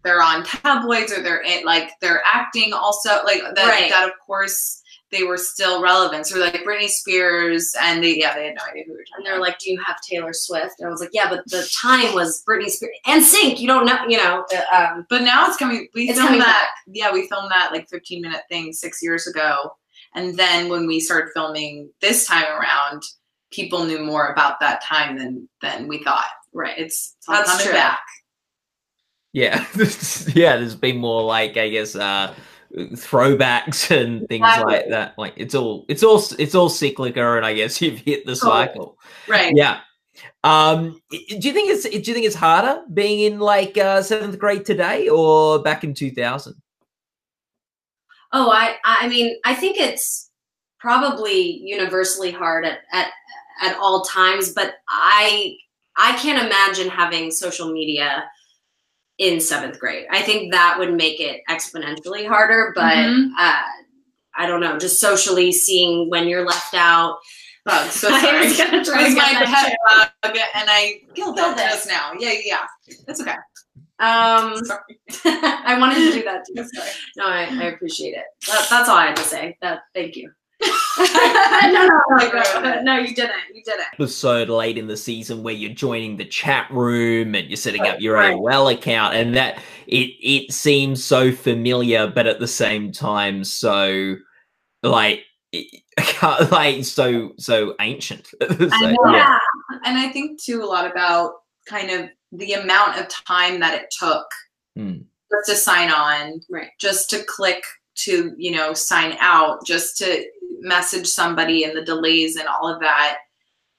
they're 0.04 0.22
on 0.22 0.44
tabloids 0.44 1.12
or 1.12 1.22
they're 1.22 1.42
in, 1.44 1.64
like 1.66 1.92
they're 2.02 2.24
acting 2.26 2.74
also 2.74 3.24
like 3.24 3.42
that. 3.56 3.68
Right. 3.68 3.90
That 3.90 4.08
of 4.08 4.14
course 4.26 4.82
they 5.12 5.24
were 5.24 5.38
still 5.38 5.82
relevant. 5.84 6.26
So 6.26 6.40
like 6.40 6.54
Britney 6.64 6.88
Spears, 6.88 7.76
and 7.82 8.02
they 8.02 8.18
yeah 8.18 8.34
they 8.34 8.46
had 8.46 8.56
no 8.56 8.64
idea 8.70 8.84
who 8.88 8.94
we 8.94 8.98
were 8.98 9.04
talking 9.12 9.18
and 9.18 9.26
they're 9.26 9.40
like, 9.42 9.60
"Do 9.60 9.70
you 9.70 9.80
have 9.86 9.98
Taylor 10.10 10.32
Swift?" 10.34 10.76
And 10.80 10.88
I 10.88 10.90
was 10.92 11.02
like, 11.02 11.10
"Yeah, 11.12 11.30
but 11.30 11.44
the 11.48 11.68
time 11.82 12.14
was 12.16 12.42
Britney 12.48 12.70
Spears 12.70 12.96
and 13.06 13.22
NSYNC. 13.22 13.60
You 13.60 13.68
don't 13.68 13.86
know, 13.86 14.00
you 14.08 14.18
know." 14.18 14.46
uh, 14.54 14.76
Um, 14.94 15.06
But 15.10 15.24
now 15.24 15.46
it's 15.48 15.58
coming. 15.58 15.88
We 15.94 16.04
It's 16.10 16.14
filmed 16.14 16.28
coming 16.30 16.40
that. 16.40 16.70
Yeah, 16.88 17.12
we 17.12 17.28
filmed 17.28 17.52
that 17.52 17.72
like 17.74 17.90
15 17.90 18.22
minute 18.22 18.44
thing 18.50 18.72
six 18.72 19.04
years 19.04 19.28
ago, 19.28 19.76
and 20.16 20.38
then 20.38 20.70
when 20.70 20.88
we 20.88 21.00
started 21.00 21.32
filming 21.34 21.90
this 22.02 22.26
time 22.26 22.46
around, 22.46 23.04
people 23.52 23.86
knew 23.86 24.00
more 24.00 24.28
about 24.28 24.60
that 24.60 24.82
time 24.84 25.18
than 25.18 25.48
than 25.62 25.88
we 25.88 26.04
thought. 26.04 26.26
right. 26.54 26.78
It's, 26.78 27.16
it's 27.20 27.30
all 27.30 27.44
coming 27.44 27.66
true. 27.66 27.74
back. 27.74 28.02
Yeah, 29.34 29.66
yeah. 30.36 30.58
There's 30.58 30.76
been 30.76 30.98
more 30.98 31.24
like 31.24 31.56
I 31.56 31.70
guess 31.70 31.96
uh, 31.96 32.34
throwbacks 32.76 33.90
and 33.96 34.28
things 34.28 34.46
Exactly. 34.46 34.74
like 34.74 34.90
that. 34.90 35.18
Like 35.18 35.34
it's 35.38 35.56
all 35.56 35.86
it's 35.88 36.04
all 36.04 36.22
it's 36.38 36.56
all 36.56 36.70
cyclical, 36.70 37.24
and 37.38 37.46
I 37.46 37.54
guess 37.54 37.82
you've 37.82 38.00
hit 38.00 38.26
the 38.26 38.36
cycle. 38.36 38.98
Right. 39.28 39.54
Yeah. 39.56 39.80
Um, 40.44 41.02
do 41.10 41.18
you 41.48 41.54
think 41.54 41.70
it's 41.72 41.84
do 41.84 41.98
you 41.98 42.14
think 42.14 42.26
it's 42.26 42.36
harder 42.36 42.82
being 42.94 43.32
in 43.32 43.40
like 43.40 43.78
uh, 43.78 44.02
seventh 44.02 44.38
grade 44.38 44.66
today 44.66 45.08
or 45.08 45.62
back 45.62 45.84
in 45.86 45.94
two 45.94 46.12
thousand? 46.12 46.56
Oh, 48.34 48.50
I 48.52 48.78
I 48.84 49.08
mean, 49.08 49.38
I 49.46 49.54
think 49.56 49.78
it's 49.78 50.30
probably 50.80 51.60
universally 51.64 52.32
hard 52.32 52.66
at 52.66 52.80
at 52.92 53.12
at 53.62 53.78
all 53.78 54.04
times, 54.04 54.54
but 54.54 54.76
I 54.90 55.56
I 55.98 56.16
can't 56.18 56.44
imagine 56.46 56.90
having 56.90 57.32
social 57.32 57.72
media 57.72 58.26
in 59.18 59.40
seventh 59.40 59.80
grade. 59.80 60.08
I 60.10 60.22
think 60.22 60.52
that 60.54 60.78
would 60.80 60.94
make 60.94 61.20
it 61.20 61.42
exponentially 61.50 62.28
harder, 62.28 62.72
but 62.76 62.96
Mhm. 62.96 63.30
uh, 63.38 63.62
I 64.36 64.48
don't 64.48 64.62
know, 64.62 64.80
just 64.80 65.00
socially 65.00 65.52
seeing 65.52 66.10
when 66.10 66.28
you're 66.28 66.46
left 66.46 66.74
out. 66.74 67.20
Oh, 67.68 67.88
so 67.90 68.08
I 68.12 68.22
sorry. 68.22 68.48
was 68.48 68.58
gonna 68.58 68.84
try 68.84 69.04
was 69.04 69.14
to 69.14 69.20
get 69.20 69.34
my 69.34 69.46
pet 69.46 69.76
bug, 70.24 70.38
and 70.56 70.70
I 70.70 71.02
killed 71.14 71.36
Killed 71.38 71.58
it 71.60 71.62
it. 71.62 71.70
just 71.70 71.88
now. 71.88 72.14
Yeah, 72.18 72.32
yeah, 72.32 72.40
yeah. 72.88 72.96
That's 73.06 73.22
okay. 73.22 73.36
Um, 74.02 74.58
Sorry. 74.66 75.00
I 75.26 75.78
wanted 75.80 75.96
to 75.96 76.12
do 76.12 76.24
that 76.24 76.44
too. 76.46 76.68
Sorry. 76.74 76.90
No, 77.18 77.26
I, 77.26 77.44
I 77.44 77.64
appreciate 77.72 78.16
it. 78.16 78.26
That, 78.48 78.68
that's 78.70 78.90
all 78.90 78.98
I 78.98 79.08
had 79.08 79.16
to 79.18 79.24
say. 79.24 79.58
That 79.62 79.80
thank 79.96 80.16
you. 80.16 80.32
no, 81.00 81.06
no, 81.72 82.00
no, 82.10 82.62
no, 82.62 82.82
no, 82.82 82.98
you 83.00 83.16
didn't. 83.16 83.34
You 83.54 83.64
didn't. 83.64 83.86
Episode 83.94 84.48
late 84.50 84.78
in 84.78 84.86
the 84.86 84.98
season 84.98 85.42
where 85.42 85.56
you're 85.56 85.74
joining 85.74 86.18
the 86.18 86.26
chat 86.26 86.70
room 86.70 87.34
and 87.34 87.48
you're 87.48 87.58
setting 87.58 87.82
up 87.88 88.00
your 88.00 88.16
Right. 88.16 88.36
AOL 88.36 88.74
account, 88.74 89.16
and 89.16 89.36
that 89.36 89.60
it 89.88 90.12
it 90.22 90.52
seems 90.52 91.04
so 91.04 91.32
familiar, 91.32 92.08
but 92.08 92.28
at 92.28 92.40
the 92.40 92.48
same 92.48 92.92
time 92.92 93.44
so 93.44 94.16
like 94.84 95.24
like 96.52 96.86
so 96.86 97.32
so 97.38 97.76
ancient. 97.80 98.28
So, 98.28 98.48
I 98.50 98.92
know. 98.92 98.98
yeah. 99.08 99.16
Yeah. 99.18 99.38
And 99.86 99.98
I 99.98 100.10
think 100.10 100.42
too 100.42 100.62
a 100.62 100.66
lot 100.66 100.90
about 100.90 101.32
kind 101.68 101.90
of 101.90 102.10
the 102.32 102.54
amount 102.54 102.98
of 103.00 103.08
time 103.10 103.60
that 103.60 103.74
it 103.82 103.92
took 103.98 104.26
Hmm. 104.76 105.00
just 105.32 105.50
to 105.50 105.56
sign 105.56 105.92
on, 105.92 106.42
Right. 106.50 106.70
just 106.80 107.10
to 107.10 107.24
click 107.24 107.64
to, 107.96 108.34
you 108.38 108.52
know, 108.52 108.74
sign 108.74 109.18
out, 109.20 109.66
just 109.66 109.98
to 109.98 110.26
message 110.62 111.08
somebody 111.08 111.64
and 111.66 111.76
the 111.76 111.84
delays 111.84 112.36
and 112.38 112.48
all 112.48 112.68
of 112.68 112.80
that. 112.80 113.18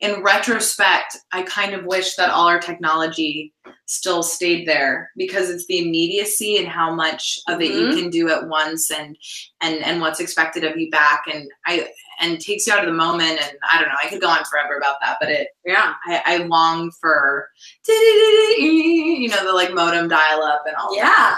In 0.03 0.21
retrospect, 0.21 1.17
I 1.33 1.43
kind 1.43 1.75
of 1.75 1.85
wish 1.85 2.17
that 2.17 2.29
all 2.29 2.49
our 2.49 2.59
technology 2.59 3.55
still 3.87 4.23
stayed 4.25 4.67
there 4.67 5.13
because 5.17 5.49
it's 5.49 5.65
the 5.67 5.79
immediacy 5.79 6.57
and 6.57 6.67
how 6.67 6.93
much 6.93 7.39
of 7.49 7.61
it 7.61 7.71
you 7.71 7.87
Mhm. 7.87 7.99
can 8.01 8.11
do 8.11 8.29
at 8.29 8.49
once 8.49 8.91
and 8.91 9.17
and 9.61 9.77
and 9.85 10.01
what's 10.01 10.19
expected 10.19 10.65
of 10.65 10.77
you 10.77 10.91
back 10.91 11.23
and 11.33 11.49
I 11.67 11.89
and 12.21 12.41
takes 12.41 12.67
you 12.67 12.73
out 12.73 12.81
of 12.81 12.87
the 12.87 12.93
moment 12.93 13.41
and 13.41 13.57
I 13.71 13.79
don't 13.81 13.89
know, 13.91 13.95
I 14.03 14.09
could 14.09 14.21
go 14.21 14.29
on 14.29 14.45
forever 14.45 14.77
about 14.77 14.97
that, 15.03 15.19
but 15.21 15.31
it 15.31 15.49
Yeah. 15.65 15.95
I, 16.07 16.23
I 16.27 16.37
long 16.39 16.91
for 17.01 17.49
you 17.89 19.29
know 19.29 19.45
the 19.45 19.53
like 19.53 19.73
modem 19.73 20.09
dial 20.09 20.43
up 20.43 20.63
and 20.67 20.75
all 20.75 20.97
Yeah. 20.97 21.37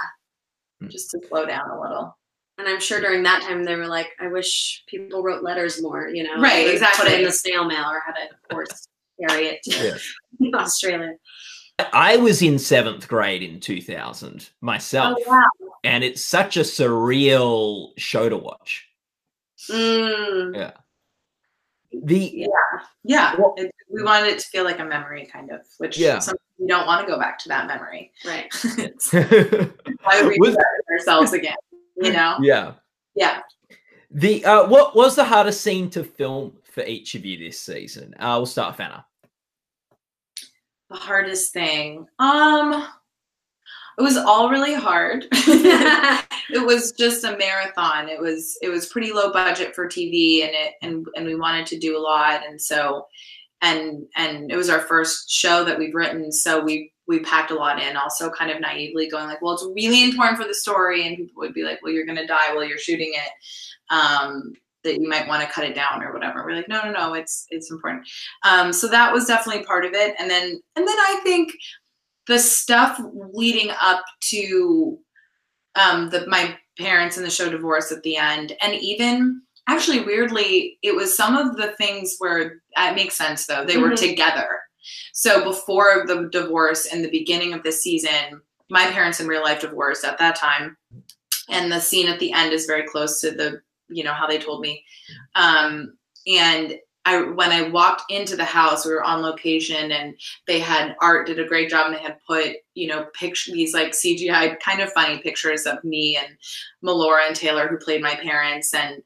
that, 0.81 0.91
just 0.91 1.11
to 1.11 1.21
slow 1.29 1.45
down 1.45 1.69
a 1.71 1.79
little. 1.81 2.17
And 2.59 2.69
I'm 2.69 2.81
sure 2.81 3.01
during 3.01 3.23
that 3.25 3.43
time 3.43 3.65
they 3.65 3.75
were 3.75 3.87
like, 3.89 4.11
I 4.21 4.29
wish 4.29 4.85
people 4.87 5.23
wrote 5.23 5.43
letters 5.43 5.83
more, 5.83 6.09
you 6.09 6.23
know. 6.23 6.41
Right, 6.41 6.67
They 6.67 6.73
would 6.75 6.81
Put 6.81 6.87
it 6.87 6.93
exactly. 6.93 7.15
in 7.17 7.25
the 7.25 7.33
snail 7.33 7.65
mail 7.65 7.85
or 7.91 8.01
had 8.07 8.15
to, 8.15 8.31
of 8.35 8.49
course, 8.49 8.89
carry 9.21 9.47
it 9.47 9.63
to 9.65 9.99
Australia. 10.55 11.15
I 11.93 12.17
was 12.19 12.41
in 12.43 12.61
seventh 12.61 13.09
grade 13.09 13.43
in 13.43 13.59
2000 13.59 14.49
myself, 14.61 15.19
Oh, 15.27 15.31
wow. 15.31 15.43
and 15.83 16.05
it's 16.05 16.23
such 16.23 16.57
a 16.57 16.61
surreal 16.61 17.89
show 17.99 18.29
to 18.29 18.37
watch. 18.37 18.87
Mm, 19.69 20.73
The 21.93 22.47
Yeah, 23.03 23.35
Well- 23.37 23.55
it, 23.57 23.73
we 23.91 24.03
wanted 24.05 24.29
it 24.29 24.39
to 24.39 24.47
feel 24.47 24.63
like 24.65 24.79
a 24.79 24.85
memory, 24.85 25.27
kind 25.27 25.51
of, 25.51 25.63
which 25.79 25.99
Yeah. 25.99 26.21
some 26.21 26.37
we 26.59 26.69
don't 26.69 26.87
want 26.87 27.05
to 27.05 27.13
go 27.13 27.19
back 27.19 27.39
to 27.41 27.49
that 27.49 27.67
memory. 27.67 28.13
right. 28.25 28.47
Why 30.05 30.23
would 30.23 30.29
we 30.29 30.37
Was- 30.39 30.51
do 30.51 30.55
that 30.55 30.83
to 30.87 30.93
ourselves 30.93 31.33
again? 31.33 31.57
You 31.97 32.13
know? 32.13 32.37
yeah. 32.43 32.73
Yeah. 33.15 33.41
The 34.11 34.45
uh, 34.45 34.69
what 34.69 34.95
was 34.95 35.17
the 35.17 35.25
hardest 35.25 35.61
scene 35.61 35.91
to 35.91 36.05
film 36.05 36.57
for 36.65 36.85
each 36.85 37.15
of 37.15 37.25
you 37.25 37.39
this 37.39 37.61
season? 37.61 38.15
Uh, 38.19 38.35
we'll 38.39 38.47
start 38.47 38.75
with 38.75 38.81
Anna. 38.81 39.05
The 40.91 40.97
hardest 40.97 41.53
thing. 41.53 42.07
Um, 42.19 42.87
it 43.99 44.03
was 44.03 44.17
all 44.17 44.51
really 44.51 44.75
hard. 44.75 45.27
it 45.33 46.67
was 46.67 46.93
just 46.93 47.25
a 47.25 47.37
marathon. 47.37 48.09
It 48.09 48.21
was 48.21 48.57
it 48.63 48.69
was 48.69 48.87
pretty 48.87 49.13
low 49.13 49.33
budget 49.33 49.75
for 49.75 49.89
TV, 49.89 50.43
and 50.43 50.53
it 50.53 50.75
and 50.83 51.07
and 51.17 51.27
we 51.27 51.35
wanted 51.35 51.67
to 51.67 51.79
do 51.79 51.97
a 51.97 52.01
lot, 52.01 52.43
and 52.47 52.61
so 52.61 53.07
and 53.63 54.05
and 54.17 54.51
it 54.51 54.57
was 54.57 54.69
our 54.69 54.81
first 54.81 55.31
show 55.31 55.65
that 55.65 55.79
we've 55.79 55.95
written, 55.95 56.33
so 56.33 56.63
we 56.63 56.93
we 57.07 57.21
packed 57.21 57.51
a 57.51 57.55
lot 57.55 57.81
in. 57.83 57.97
Also, 57.97 58.31
kind 58.31 58.51
of 58.51 58.61
naively 58.61 59.09
going 59.09 59.27
like, 59.27 59.43
well, 59.43 59.55
it's 59.55 59.67
really 59.75 60.05
important 60.05 60.39
for 60.39 60.47
the 60.47 60.55
story, 60.55 61.07
and 61.07 61.17
people 61.17 61.41
would 61.41 61.55
be 61.55 61.63
like, 61.65 61.81
well, 61.83 61.93
you're 61.93 62.07
gonna 62.07 62.27
die 62.27 62.55
while 62.55 62.65
you're 62.65 62.79
shooting 62.79 63.13
it. 63.15 63.31
Um, 63.95 64.53
that 64.85 65.01
you 65.01 65.09
might 65.09 65.27
want 65.27 65.43
to 65.43 65.49
cut 65.51 65.65
it 65.65 65.75
down 65.75 66.03
or 66.03 66.13
whatever. 66.13 66.45
We're 66.45 66.55
like, 66.57 66.69
no, 66.69 66.83
no, 66.85 66.91
no, 66.93 67.15
it's 67.15 67.47
it's 67.51 67.71
important. 67.71 68.07
Um, 68.45 68.71
so 68.73 68.87
that 68.89 69.13
was 69.13 69.25
definitely 69.27 69.65
part 69.65 69.85
of 69.87 69.93
it, 69.95 70.15
and 70.19 70.29
then 70.31 70.61
and 70.77 70.87
then 70.89 70.99
I 70.99 71.21
think 71.23 71.53
the 72.27 72.39
stuff 72.39 73.01
leading 73.33 73.71
up 73.81 74.03
to 74.31 74.99
um, 75.75 76.11
the 76.11 76.27
my 76.29 76.57
parents 76.79 77.17
and 77.17 77.25
the 77.27 77.31
show 77.31 77.51
divorce 77.51 77.93
at 77.93 78.03
the 78.03 78.17
end, 78.17 78.57
and 78.61 78.75
even 78.75 79.43
actually 79.69 80.01
weirdly, 80.01 80.79
it 80.83 80.95
was 80.95 81.17
some 81.17 81.37
of 81.37 81.57
the 81.57 81.69
things 81.79 82.17
where 82.19 82.61
it 82.77 82.95
makes 82.95 83.17
sense 83.17 83.47
though 83.47 83.65
they 83.65 83.79
were 83.79 83.91
Mhm. 83.93 83.97
together. 83.97 84.49
So 85.13 85.45
before 85.45 86.05
the 86.07 86.29
divorce 86.31 86.87
and 86.87 87.05
the 87.05 87.11
beginning 87.11 87.53
of 87.53 87.63
the 87.63 87.73
season, 87.73 88.41
my 88.71 88.87
parents 88.87 89.21
in 89.21 89.27
real 89.27 89.43
life 89.43 89.61
divorced 89.61 90.05
at 90.05 90.19
that 90.19 90.37
time, 90.37 90.77
and 91.49 91.71
the 91.71 91.81
scene 91.81 92.09
at 92.09 92.19
the 92.19 92.33
end 92.33 92.53
is 92.53 92.67
very 92.67 92.87
close 92.87 93.21
to 93.21 93.31
the 93.31 93.61
you 93.89 94.03
know 94.03 94.15
how 94.15 94.27
they 94.27 94.39
told 94.39 94.61
me, 94.61 94.85
um, 95.35 95.97
and. 96.27 96.79
I, 97.07 97.21
when 97.21 97.53
I 97.53 97.69
walked 97.69 98.11
into 98.11 98.35
the 98.35 98.47
house, 98.47 98.87
we 98.87 98.93
were 98.93 99.03
on 99.03 99.21
location 99.21 99.93
and 99.93 100.15
they 100.47 100.59
had 100.59 100.97
art 101.03 101.27
did 101.27 101.39
a 101.39 101.45
great 101.47 101.69
job 101.69 101.89
and 101.89 101.95
they 101.95 102.01
had 102.01 102.17
put 102.27 102.57
you 102.73 102.87
know 102.87 103.09
picture 103.13 103.53
these 103.53 103.75
like 103.75 103.93
cgi 103.93 104.59
kind 104.61 104.81
of 104.81 104.91
funny 104.93 105.19
pictures 105.19 105.67
of 105.67 105.85
me 105.85 106.17
and 106.17 106.35
melora 106.83 107.27
and 107.27 107.37
taylor 107.37 107.69
who 107.69 107.77
played 107.77 108.01
my 108.01 108.15
parents 108.15 108.73
and 108.73 109.03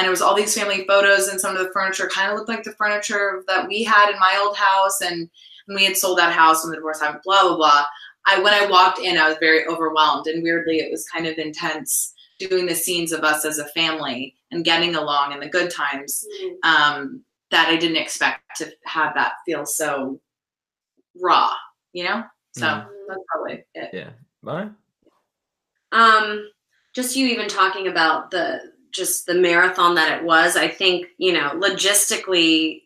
and 0.00 0.06
it 0.06 0.10
was 0.10 0.22
all 0.22 0.34
these 0.34 0.54
family 0.58 0.86
photos 0.86 1.28
and 1.28 1.38
some 1.38 1.54
of 1.54 1.62
the 1.62 1.70
furniture 1.72 2.08
kind 2.08 2.30
of 2.30 2.36
looked 2.36 2.48
like 2.48 2.62
the 2.62 2.72
furniture 2.72 3.44
that 3.46 3.68
we 3.68 3.84
had 3.84 4.10
in 4.10 4.18
my 4.18 4.40
old 4.42 4.56
house 4.56 5.00
and, 5.02 5.28
and 5.68 5.76
we 5.76 5.84
had 5.84 5.96
sold 5.96 6.16
that 6.18 6.32
house 6.32 6.64
when 6.64 6.70
the 6.70 6.76
divorce 6.76 7.00
happened 7.00 7.20
blah 7.24 7.42
blah 7.42 7.56
blah 7.56 7.84
i 8.26 8.38
when 8.40 8.54
i 8.54 8.66
walked 8.66 8.98
in 8.98 9.18
i 9.18 9.28
was 9.28 9.36
very 9.38 9.66
overwhelmed 9.66 10.26
and 10.26 10.42
weirdly 10.42 10.78
it 10.78 10.90
was 10.90 11.06
kind 11.08 11.26
of 11.26 11.36
intense 11.38 12.14
doing 12.38 12.64
the 12.64 12.74
scenes 12.74 13.12
of 13.12 13.20
us 13.24 13.44
as 13.44 13.58
a 13.58 13.66
family 13.68 14.34
and 14.50 14.64
getting 14.64 14.94
along 14.96 15.32
in 15.32 15.40
the 15.40 15.48
good 15.48 15.70
times 15.70 16.26
Mm. 16.42 16.54
um, 16.64 17.24
that 17.50 17.68
I 17.68 17.76
didn't 17.76 17.96
expect 17.96 18.42
to 18.58 18.72
have 18.86 19.12
that 19.14 19.32
feel 19.44 19.66
so 19.66 20.20
raw, 21.20 21.50
you 21.92 22.04
know? 22.04 22.22
So 22.52 22.64
Mm. 22.66 22.86
that's 23.08 23.20
probably 23.28 23.64
it. 23.74 23.90
Yeah. 23.92 24.10
Bye. 24.42 24.70
um 25.92 26.48
just 26.94 27.16
you 27.16 27.26
even 27.26 27.48
talking 27.48 27.88
about 27.88 28.30
the 28.30 28.72
just 28.92 29.26
the 29.26 29.34
marathon 29.34 29.94
that 29.94 30.18
it 30.18 30.24
was 30.24 30.56
i 30.56 30.68
think 30.68 31.06
you 31.18 31.32
know 31.32 31.50
logistically 31.54 32.82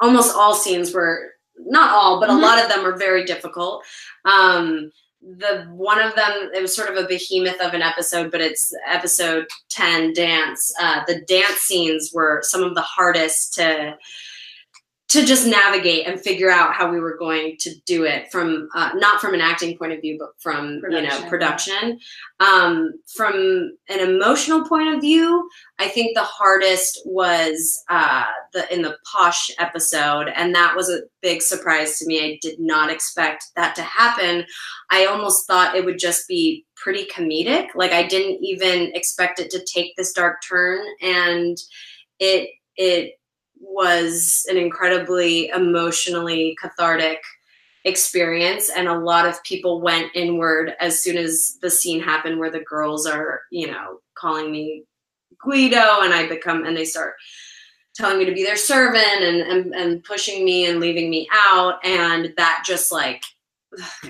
almost 0.00 0.34
all 0.36 0.54
scenes 0.54 0.92
were 0.92 1.30
not 1.58 1.90
all 1.94 2.20
but 2.20 2.28
Mhm. 2.28 2.38
a 2.38 2.40
lot 2.40 2.62
of 2.62 2.68
them 2.68 2.82
were 2.84 2.96
very 2.96 3.24
difficult 3.24 3.84
um 4.24 4.90
the 5.22 5.64
one 5.72 6.00
of 6.00 6.14
them 6.14 6.50
it 6.54 6.60
was 6.62 6.74
sort 6.76 6.88
of 6.90 6.96
a 7.02 7.08
behemoth 7.08 7.60
of 7.60 7.74
an 7.74 7.82
episode 7.82 8.30
but 8.30 8.40
it's 8.40 8.72
episode 8.86 9.46
10 9.70 10.12
dance 10.12 10.72
uh 10.80 11.02
the 11.06 11.20
dance 11.22 11.58
scenes 11.60 12.10
were 12.12 12.40
some 12.42 12.62
of 12.62 12.74
the 12.74 12.82
hardest 12.82 13.54
to 13.54 13.96
to 15.08 15.24
just 15.24 15.46
navigate 15.46 16.06
and 16.06 16.20
figure 16.20 16.50
out 16.50 16.74
how 16.74 16.90
we 16.90 16.98
were 16.98 17.16
going 17.16 17.56
to 17.60 17.70
do 17.86 18.04
it 18.04 18.30
from 18.32 18.68
uh, 18.74 18.90
not 18.94 19.20
from 19.20 19.34
an 19.34 19.40
acting 19.40 19.76
point 19.78 19.92
of 19.92 20.00
view 20.00 20.16
but 20.18 20.30
from 20.38 20.80
you 20.90 21.02
know 21.02 21.28
production. 21.28 21.98
um, 22.40 22.92
from 23.14 23.70
an 23.88 24.00
emotional 24.00 24.66
point 24.66 24.94
of 24.94 25.00
view 25.00 25.48
i 25.78 25.86
think 25.86 26.14
the 26.14 26.22
hardest 26.22 27.00
was 27.04 27.82
uh, 27.88 28.24
the 28.52 28.72
in 28.74 28.82
the 28.82 28.96
posh 29.10 29.50
episode 29.58 30.28
and 30.34 30.54
that 30.54 30.74
was 30.74 30.90
a 30.90 31.00
big 31.22 31.42
surprise 31.42 31.98
to 31.98 32.06
me. 32.06 32.24
I 32.24 32.38
did 32.40 32.60
not 32.60 32.88
expect 32.88 33.46
that 33.56 33.74
to 33.74 33.82
happen. 33.82 34.44
I 34.92 35.06
almost 35.06 35.44
thought 35.48 35.74
it 35.74 35.84
would 35.84 35.98
just 35.98 36.28
be 36.28 36.64
pretty 36.76 37.04
comedic. 37.06 37.68
Like 37.74 37.92
i 37.92 38.06
didn't 38.06 38.44
even 38.44 38.92
expect 38.94 39.40
it 39.40 39.50
to 39.50 39.64
take 39.64 39.96
this 39.96 40.12
dark 40.12 40.36
turn 40.48 40.84
and 41.02 41.56
it 42.18 42.50
it 42.76 43.14
was 43.60 44.46
an 44.48 44.56
incredibly 44.56 45.48
emotionally 45.48 46.56
cathartic 46.60 47.20
experience 47.84 48.68
and 48.68 48.88
a 48.88 48.98
lot 48.98 49.26
of 49.26 49.42
people 49.44 49.80
went 49.80 50.10
inward 50.14 50.74
as 50.80 51.00
soon 51.00 51.16
as 51.16 51.56
the 51.62 51.70
scene 51.70 52.00
happened 52.00 52.38
where 52.38 52.50
the 52.50 52.60
girls 52.60 53.06
are 53.06 53.42
you 53.52 53.68
know 53.68 54.00
calling 54.18 54.50
me 54.50 54.82
guido 55.40 56.00
and 56.00 56.12
i 56.12 56.26
become 56.26 56.64
and 56.64 56.76
they 56.76 56.84
start 56.84 57.14
telling 57.94 58.18
me 58.18 58.24
to 58.24 58.34
be 58.34 58.42
their 58.42 58.56
servant 58.56 59.22
and 59.22 59.40
and, 59.40 59.74
and 59.74 60.02
pushing 60.02 60.44
me 60.44 60.66
and 60.66 60.80
leaving 60.80 61.08
me 61.08 61.28
out 61.32 61.78
and 61.84 62.32
that 62.36 62.64
just 62.66 62.90
like 62.90 63.22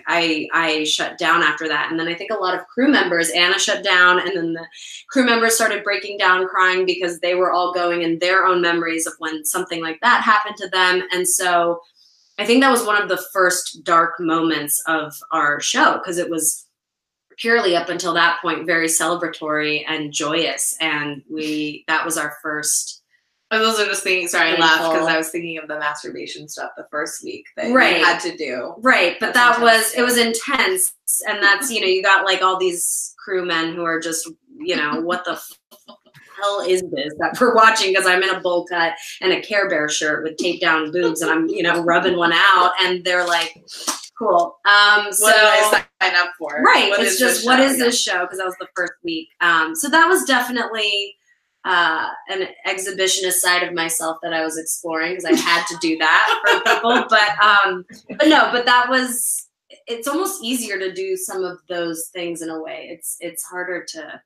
I 0.07 0.49
I 0.53 0.85
shut 0.85 1.19
down 1.19 1.43
after 1.43 1.69
that, 1.69 1.91
and 1.91 1.99
then 1.99 2.09
I 2.09 2.15
think 2.15 2.31
a 2.31 2.35
lot 2.35 2.55
of 2.59 2.67
crew 2.67 2.89
members, 2.89 3.31
Anna 3.31 3.59
shut 3.59 3.85
down, 3.85 4.21
and 4.21 4.37
then 4.37 4.53
the 4.53 4.67
crew 5.09 5.25
members 5.25 5.55
started 5.55 5.85
breaking 5.85 6.19
down, 6.19 6.47
crying 6.49 6.87
because 6.87 7.21
they 7.21 7.35
were 7.35 7.53
all 7.53 7.73
going 7.73 8.03
in 8.03 8.19
their 8.19 8.47
own 8.47 8.61
memories 8.61 9.07
of 9.07 9.15
when 9.19 9.45
something 9.45 9.83
like 9.83 10.01
that 10.01 10.23
happened 10.23 10.57
to 10.59 10.69
them, 10.69 11.03
and 11.13 11.27
so 11.27 11.81
I 12.39 12.45
think 12.45 12.63
that 12.63 12.71
was 12.71 12.85
one 12.85 13.01
of 13.01 13.09
the 13.09 13.25
first 13.33 13.83
dark 13.85 14.21
moments 14.21 14.83
of 14.87 15.15
our 15.33 15.61
show 15.61 15.95
because 15.99 16.19
it 16.19 16.29
was 16.29 16.67
purely 17.39 17.77
up 17.77 17.89
until 17.89 18.15
that 18.15 18.41
point 18.41 18.67
very 18.67 18.87
celebratory 18.87 19.85
and 19.89 20.13
joyous, 20.13 20.77
and 20.81 21.23
we 21.31 21.85
that 21.89 22.05
was 22.05 22.17
our 22.19 22.37
first 22.43 23.03
I 23.51 23.59
was 23.59 23.69
also 23.69 23.87
just 23.87 24.03
thinking, 24.03 24.27
sorry, 24.27 24.51
I 24.51 24.57
laughed 24.57 24.93
because 24.93 25.07
I 25.07 25.17
was 25.17 25.29
thinking 25.31 25.57
of 25.59 25.69
the 25.69 25.79
masturbation 25.79 26.49
stuff 26.49 26.71
the 26.77 26.87
first 26.91 27.23
week 27.23 27.47
that 27.57 27.73
Right. 27.73 27.99
you 27.99 28.05
had 28.05 28.19
to 28.23 28.37
do. 28.37 28.75
Right, 28.79 29.17
but 29.21 29.35
that 29.35 29.61
was 29.61 29.95
it 29.95 30.03
was 30.03 30.19
intense, 30.19 30.93
and 31.29 31.41
that's 31.43 31.71
you 31.71 31.81
know 31.81 31.87
you 31.87 32.03
got 32.03 32.25
like 32.25 32.43
all 32.43 32.59
these 32.59 33.15
crewmen 33.25 33.75
who 33.75 33.85
are 33.85 34.01
just 34.01 34.29
you 34.59 34.75
know 34.77 35.01
what 35.03 35.25
the 35.25 35.41
hell 36.37 36.61
is 36.61 36.83
this 36.93 37.15
that 37.19 37.39
we're 37.41 37.55
watching 37.55 37.93
because 37.93 38.07
I'm 38.07 38.23
in 38.23 38.31
a 38.31 38.41
bowl 38.41 38.67
cut 38.67 38.95
and 39.21 39.33
a 39.33 39.41
Care 39.41 39.69
Bear 39.71 39.89
shirt 39.89 40.23
with 40.25 40.37
taped 40.37 40.61
down 40.61 40.91
boobs 40.93 41.23
and 41.23 41.31
I'm 41.31 41.49
you 41.49 41.63
know 41.63 41.83
rubbing 41.83 42.17
one 42.17 42.33
out 42.35 42.73
and 42.83 43.05
they're 43.05 43.27
like 43.27 43.57
cool. 44.19 44.59
Um, 44.65 45.13
so 45.13 45.25
What 45.27 45.35
did 45.37 45.45
I 45.45 45.85
sign 46.03 46.15
up 46.17 46.31
for? 46.39 46.63
right, 46.63 46.89
What 46.91 47.01
it's 47.01 47.19
just 47.19 47.47
what 47.47 47.59
show? 47.59 47.65
is 47.65 47.79
Yeah. 47.79 47.85
this 47.85 48.01
show 48.03 48.21
because 48.23 48.39
that 48.39 48.47
was 48.47 48.57
the 48.59 48.69
first 48.75 48.95
week. 49.05 49.29
Um, 49.41 49.75
so 49.77 49.89
that 49.89 50.09
was 50.09 50.25
definitely 50.25 51.15
uh, 51.67 52.11
an 52.29 52.47
exhibitionist 52.65 53.35
side 53.41 53.65
of 53.65 53.75
myself 53.75 54.19
that 54.23 54.33
I 54.33 54.45
was 54.45 54.57
exploring 54.57 55.17
because 55.17 55.25
I 55.25 55.35
had 55.35 55.67
to 55.67 55.77
do 55.81 55.99
that 55.99 56.41
for 56.47 56.75
people. 56.75 57.05
But 57.11 57.45
um, 57.45 57.85
but 58.17 58.29
no, 58.29 58.51
but 58.53 58.65
that 58.67 58.89
was 58.89 59.49
it's 59.89 60.07
almost 60.07 60.43
easier 60.43 60.79
to 60.79 60.93
do 60.93 61.17
some 61.17 61.43
of 61.43 61.59
those 61.69 62.09
things 62.13 62.41
in 62.41 62.51
a 62.51 62.63
way. 62.63 62.89
It's 62.91 63.17
it's 63.21 63.43
harder 63.45 63.85
to 63.89 64.23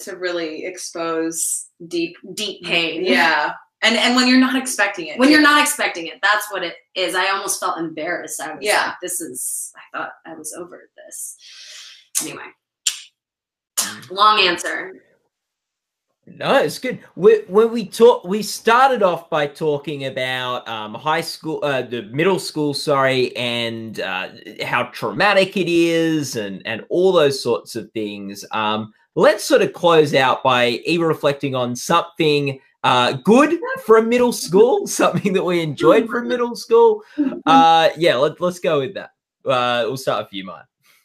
to 0.00 0.16
really 0.16 0.64
expose 0.66 1.66
deep 1.86 2.16
deep 2.34 2.64
pain. 2.64 3.04
Yeah. 3.04 3.52
And 3.82 3.96
and 3.96 4.16
when 4.16 4.26
you're 4.26 4.40
not 4.40 4.56
expecting 4.56 5.06
it. 5.06 5.18
When 5.18 5.28
too. 5.28 5.32
you're 5.34 5.42
not 5.42 5.62
expecting 5.62 6.08
it, 6.08 6.18
that's 6.20 6.50
what 6.50 6.64
it 6.64 6.74
is. 6.96 7.14
I 7.14 7.28
almost 7.30 7.60
felt 7.60 7.78
embarrassed. 7.78 8.40
I 8.40 8.54
was 8.54 8.58
Yeah. 8.60 8.86
like, 8.86 8.94
this 9.00 9.20
is 9.20 9.72
I 9.76 9.96
thought 9.96 10.12
I 10.26 10.34
was 10.34 10.52
over 10.58 10.90
this. 10.96 11.36
Anyway. 12.22 12.42
Long 14.10 14.40
answer. 14.40 14.92
No, 16.26 16.58
it's 16.58 16.78
good. 16.78 17.00
We, 17.16 17.42
when 17.48 17.72
we 17.72 17.86
talk, 17.86 18.24
we 18.24 18.42
started 18.42 19.02
off 19.02 19.28
by 19.30 19.46
talking 19.46 20.06
about 20.06 20.68
um, 20.68 20.94
high 20.94 21.20
school, 21.22 21.60
uh, 21.62 21.82
the 21.82 22.02
middle 22.02 22.38
school, 22.38 22.72
sorry, 22.72 23.34
and 23.36 24.00
uh, 24.00 24.28
how 24.62 24.84
traumatic 24.84 25.56
it 25.56 25.68
is, 25.68 26.36
and 26.36 26.62
and 26.66 26.84
all 26.88 27.12
those 27.12 27.42
sorts 27.42 27.74
of 27.74 27.90
things. 27.92 28.44
Um, 28.52 28.92
let's 29.16 29.44
sort 29.44 29.62
of 29.62 29.72
close 29.72 30.14
out 30.14 30.42
by 30.42 30.80
either 30.84 31.06
reflecting 31.06 31.54
on 31.54 31.74
something 31.74 32.60
uh, 32.84 33.12
good 33.12 33.58
from 33.84 34.08
middle 34.08 34.32
school, 34.32 34.86
something 34.86 35.32
that 35.32 35.44
we 35.44 35.60
enjoyed 35.60 36.08
from 36.08 36.28
middle 36.28 36.56
school. 36.56 37.02
Uh, 37.46 37.88
yeah, 37.96 38.14
let, 38.14 38.40
let's 38.40 38.60
go 38.60 38.80
with 38.80 38.94
that. 38.94 39.10
Uh, 39.44 39.82
we'll 39.86 39.96
start 39.96 40.26
with 40.26 40.32
you, 40.32 40.44
Maya. 40.44 40.62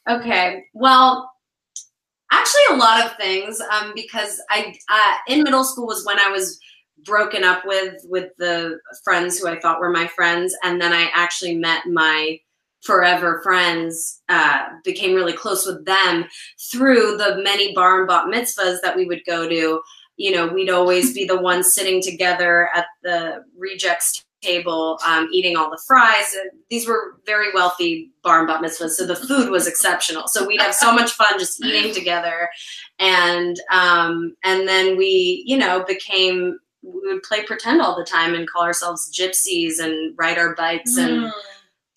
Okay. 0.07 0.65
Well, 0.73 1.31
actually, 2.31 2.75
a 2.75 2.77
lot 2.77 3.05
of 3.05 3.15
things. 3.17 3.61
Um, 3.61 3.91
because 3.95 4.41
I 4.49 4.75
uh, 4.89 5.33
in 5.33 5.43
middle 5.43 5.63
school 5.63 5.87
was 5.87 6.05
when 6.05 6.19
I 6.19 6.29
was 6.29 6.59
broken 7.03 7.43
up 7.43 7.63
with 7.65 8.01
with 8.05 8.31
the 8.37 8.79
friends 9.03 9.37
who 9.37 9.47
I 9.47 9.59
thought 9.59 9.79
were 9.79 9.91
my 9.91 10.07
friends, 10.07 10.55
and 10.63 10.81
then 10.81 10.93
I 10.93 11.09
actually 11.13 11.55
met 11.55 11.85
my 11.87 12.39
forever 12.81 13.41
friends. 13.43 14.21
Uh, 14.29 14.67
became 14.83 15.15
really 15.15 15.33
close 15.33 15.65
with 15.65 15.85
them 15.85 16.25
through 16.71 17.17
the 17.17 17.41
many 17.43 17.73
bar 17.73 17.99
and 17.99 18.07
bat 18.07 18.27
mitzvahs 18.27 18.81
that 18.81 18.95
we 18.95 19.05
would 19.05 19.21
go 19.25 19.47
to. 19.47 19.81
You 20.17 20.31
know, 20.31 20.47
we'd 20.47 20.69
always 20.69 21.13
be 21.13 21.25
the 21.25 21.41
ones 21.41 21.73
sitting 21.73 22.01
together 22.01 22.69
at 22.73 22.85
the 23.03 23.43
rejects 23.57 24.23
table, 24.45 24.99
um, 25.05 25.27
eating 25.31 25.55
all 25.57 25.69
the 25.69 25.81
fries. 25.87 26.35
These 26.69 26.87
were 26.87 27.17
very 27.25 27.53
wealthy 27.53 28.11
bar 28.23 28.39
and 28.39 28.47
bat 28.47 28.61
mitzvahs, 28.61 28.91
so 28.91 29.05
the 29.05 29.15
food 29.15 29.49
was 29.49 29.67
exceptional. 29.67 30.27
So 30.27 30.45
we'd 30.45 30.61
have 30.61 30.75
so 30.75 30.93
much 30.93 31.11
fun 31.13 31.39
just 31.39 31.63
eating 31.63 31.93
together, 31.93 32.49
and 32.99 33.59
um, 33.71 34.35
and 34.43 34.67
then 34.67 34.97
we, 34.97 35.43
you 35.45 35.57
know, 35.57 35.83
became 35.87 36.59
we 36.83 37.13
would 37.13 37.23
play 37.23 37.43
pretend 37.43 37.81
all 37.81 37.97
the 37.97 38.05
time 38.05 38.35
and 38.35 38.47
call 38.49 38.63
ourselves 38.63 39.11
gypsies 39.17 39.79
and 39.79 40.13
ride 40.17 40.37
our 40.37 40.53
bikes 40.55 40.97
and 40.97 41.23
Mm. 41.23 41.31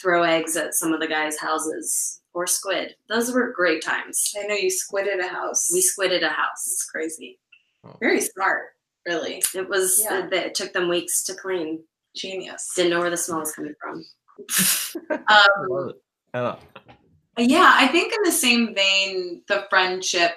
throw 0.01 0.23
eggs 0.23 0.57
at 0.57 0.75
some 0.75 0.93
of 0.95 1.01
the 1.01 1.07
guys' 1.07 1.39
houses 1.39 2.21
or 2.33 2.47
squid. 2.47 2.95
Those 3.09 3.33
were 3.33 3.53
great 3.53 3.83
times. 3.83 4.33
I 4.39 4.47
know 4.47 4.55
you 4.55 4.71
squidded 4.71 5.19
a 5.23 5.29
house. 5.29 5.69
We 5.73 5.81
squidded 5.83 6.23
a 6.23 6.29
house. 6.31 6.63
It's 6.69 6.85
crazy. 6.91 7.39
Very 8.01 8.21
smart, 8.21 8.67
really. 9.07 9.43
It 9.55 9.69
was 9.69 10.01
Yeah. 10.05 10.27
it, 10.27 10.33
it 10.33 10.55
took 10.55 10.73
them 10.73 10.89
weeks 10.89 11.23
to 11.25 11.35
clean. 11.35 11.83
Genius. 12.19 12.73
Didn't 12.77 12.91
know 12.91 13.01
where 13.01 13.11
the 13.11 13.17
smell 13.17 13.41
was 13.41 13.53
coming 13.53 13.75
from. 13.81 14.05
Um, 15.11 15.93
Oh, 16.35 16.59
yeah 17.39 17.73
i 17.77 17.87
think 17.87 18.13
in 18.13 18.23
the 18.25 18.33
same 18.33 18.75
vein 18.75 19.43
the 19.49 19.67
friendship 19.71 20.33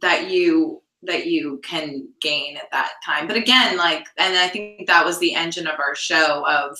that 0.00 0.30
you 0.30 0.82
that 1.02 1.26
you 1.26 1.60
can 1.62 2.08
gain 2.20 2.56
at 2.56 2.70
that 2.72 2.92
time 3.04 3.26
but 3.26 3.36
again 3.36 3.76
like 3.76 4.06
and 4.18 4.36
i 4.36 4.48
think 4.48 4.86
that 4.86 5.04
was 5.04 5.18
the 5.18 5.34
engine 5.34 5.66
of 5.66 5.78
our 5.78 5.94
show 5.94 6.44
of 6.46 6.78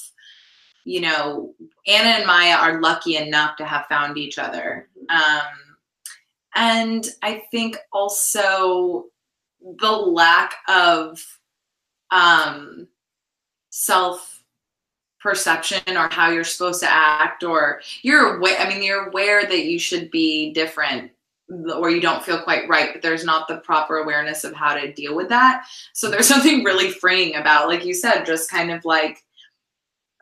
you 0.85 1.01
know 1.01 1.55
anna 1.87 2.09
and 2.09 2.27
maya 2.27 2.57
are 2.57 2.81
lucky 2.81 3.17
enough 3.17 3.57
to 3.57 3.65
have 3.65 3.87
found 3.87 4.17
each 4.17 4.39
other 4.39 4.89
um 5.11 5.77
and 6.55 7.09
i 7.23 7.43
think 7.51 7.77
also 7.93 9.05
the 9.81 9.93
lack 9.93 10.55
of 10.69 11.23
um 12.11 12.89
self 13.71 14.36
perception 15.21 15.97
or 15.97 16.09
how 16.11 16.31
you're 16.31 16.45
supposed 16.45 16.81
to 16.81 16.91
act 16.91 17.43
or 17.43 17.81
you're 18.03 18.37
aware 18.37 18.59
i 18.59 18.69
mean 18.69 18.83
you're 18.83 19.09
aware 19.09 19.45
that 19.47 19.65
you 19.65 19.79
should 19.79 20.11
be 20.11 20.53
different 20.53 21.11
or 21.75 21.91
you 21.91 22.01
don't 22.01 22.25
feel 22.25 22.43
quite 22.43 22.69
right 22.69 22.91
but 22.93 23.03
there's 23.03 23.25
not 23.25 23.49
the 23.49 23.57
proper 23.59 23.99
awareness 23.99 24.45
of 24.45 24.53
how 24.53 24.75
to 24.75 24.93
deal 24.93 25.15
with 25.15 25.29
that 25.29 25.65
so 25.95 26.11
there's 26.11 26.29
something 26.35 26.65
really 26.65 26.91
freeing 26.91 27.37
about 27.37 27.69
like 27.69 27.85
you 27.85 27.95
said 27.95 28.25
just 28.25 28.51
kind 28.51 28.71
of 28.71 28.85
like 28.85 29.23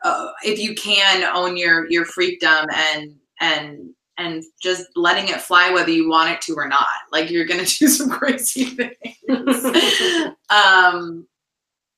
uh, 0.03 0.29
if 0.43 0.59
you 0.59 0.75
can 0.75 1.23
own 1.33 1.57
your 1.57 1.89
your 1.89 2.05
freakdom 2.05 2.67
and 2.73 3.15
and 3.41 3.89
and 4.17 4.43
just 4.61 4.85
letting 4.95 5.27
it 5.27 5.41
fly 5.41 5.71
whether 5.71 5.91
you 5.91 6.09
want 6.09 6.31
it 6.31 6.41
to 6.41 6.53
or 6.55 6.67
not. 6.67 6.87
Like 7.11 7.29
you're 7.29 7.45
gonna 7.45 7.65
do 7.79 7.87
some 7.87 8.09
crazy 8.09 8.65
things. 8.65 8.95
um 10.49 11.27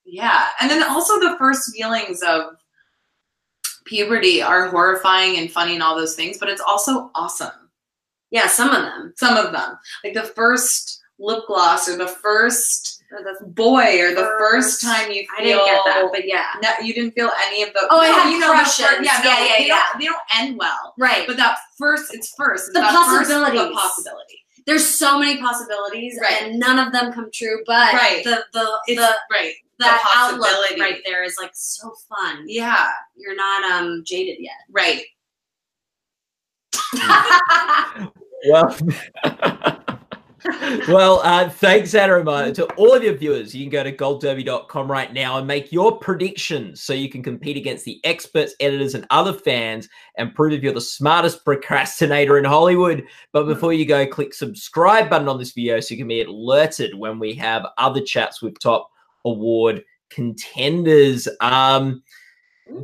yeah. 0.05 0.47
And 0.61 0.71
then 0.71 0.83
also 0.83 1.19
the 1.19 1.35
first 1.37 1.75
feelings 1.75 2.21
of 2.21 2.56
puberty 3.87 4.41
are 4.41 4.67
horrifying 4.69 5.37
and 5.37 5.51
funny 5.51 5.73
and 5.73 5.83
all 5.83 5.95
those 5.95 6.15
things, 6.15 6.37
but 6.37 6.49
it's 6.49 6.61
also 6.61 7.09
awesome. 7.15 7.51
yeah, 8.29 8.47
some 8.47 8.69
of 8.69 8.83
them. 8.83 9.13
Some 9.15 9.37
of 9.37 9.51
them. 9.53 9.77
Like 10.03 10.13
the 10.13 10.23
first 10.23 11.01
lip 11.19 11.43
gloss 11.47 11.89
or 11.89 11.97
the 11.97 12.07
first 12.07 13.01
boy 13.55 14.01
or 14.01 14.09
the 14.13 14.27
first, 14.37 14.81
First- 14.81 14.81
time 14.81 15.09
you 15.11 15.21
feel 15.21 15.29
I 15.39 15.43
didn't 15.43 15.65
get 15.65 15.81
that, 15.85 16.09
but 16.11 16.27
yeah. 16.27 16.45
no, 16.61 16.69
you 16.85 16.93
didn't 16.93 17.11
feel 17.13 17.31
any 17.47 17.63
of 17.63 17.71
the 17.73 17.87
Oh, 17.89 17.99
I 17.99 18.07
had 18.07 18.29
you 18.29 18.37
know 18.39 18.47
the 18.49 18.53
crushes. 18.55 18.85
fir- 18.85 19.01
yeah, 19.01 19.21
no, 19.23 19.29
Yeah, 19.29 19.45
yeah, 19.45 19.57
they 19.57 19.67
yeah. 19.67 19.83
Don't, 19.93 19.99
they 19.99 20.05
don't 20.05 20.21
end 20.37 20.57
well. 20.59 20.93
Right. 20.97 21.25
But 21.25 21.37
that 21.37 21.57
first, 21.77 22.13
it's 22.13 22.33
first. 22.35 22.65
It's 22.69 22.73
The 22.77 22.81
first- 22.83 23.29
possibilities. 23.31 23.61
the 23.61 23.71
possibility. 23.73 24.43
There's 24.65 24.85
so 24.85 25.17
many 25.17 25.37
possibilities, 25.39 26.19
Right. 26.21 26.41
and 26.43 26.59
none 26.59 26.77
of 26.77 26.91
them 26.91 27.13
come 27.13 27.29
true. 27.33 27.63
But 27.65 27.93
Right. 27.93 28.21
the 28.25 28.43
the 28.51 28.69
It's 28.87 28.99
the 28.99 29.15
right. 29.31 29.53
That 29.79 30.01
the 30.01 30.19
outlook 30.19 30.47
possibility. 30.47 30.81
right 30.81 31.01
there 31.05 31.23
is 31.23 31.37
like 31.41 31.51
so 31.53 31.91
fun. 32.09 32.43
Yeah. 32.47 32.89
You're 33.15 33.35
not 33.35 33.63
um 33.71 34.03
jaded 34.05 34.37
yet. 34.39 34.57
Right. 34.69 35.03
Well, 38.45 38.77
well, 40.87 41.19
uh, 41.23 41.49
thanks, 41.49 41.93
Anna. 41.95 42.13
Reminder 42.13 42.53
to 42.55 42.65
all 42.75 42.93
of 42.93 43.03
your 43.03 43.15
viewers, 43.15 43.55
you 43.55 43.63
can 43.63 43.71
go 43.71 43.83
to 43.83 43.91
goldderby.com 43.91 44.89
right 44.89 45.11
now 45.11 45.37
and 45.37 45.47
make 45.47 45.71
your 45.71 45.97
predictions 45.99 46.81
so 46.81 46.93
you 46.93 47.09
can 47.09 47.23
compete 47.23 47.57
against 47.57 47.85
the 47.85 47.99
experts, 48.03 48.53
editors, 48.59 48.95
and 48.95 49.05
other 49.09 49.33
fans 49.33 49.89
and 50.17 50.35
prove 50.35 50.53
if 50.53 50.63
you're 50.63 50.73
the 50.73 50.81
smartest 50.81 51.43
procrastinator 51.43 52.37
in 52.37 52.45
Hollywood. 52.45 53.03
But 53.33 53.45
before 53.45 53.73
you 53.73 53.85
go, 53.85 54.05
click 54.05 54.33
subscribe 54.33 55.09
button 55.09 55.27
on 55.27 55.39
this 55.39 55.53
video 55.53 55.79
so 55.79 55.93
you 55.93 55.97
can 55.99 56.07
be 56.07 56.21
alerted 56.21 56.95
when 56.95 57.19
we 57.19 57.33
have 57.35 57.65
other 57.77 58.01
chats 58.01 58.41
with 58.41 58.59
top 58.59 58.89
award 59.31 59.83
contenders. 60.09 61.27
Um, 61.41 62.03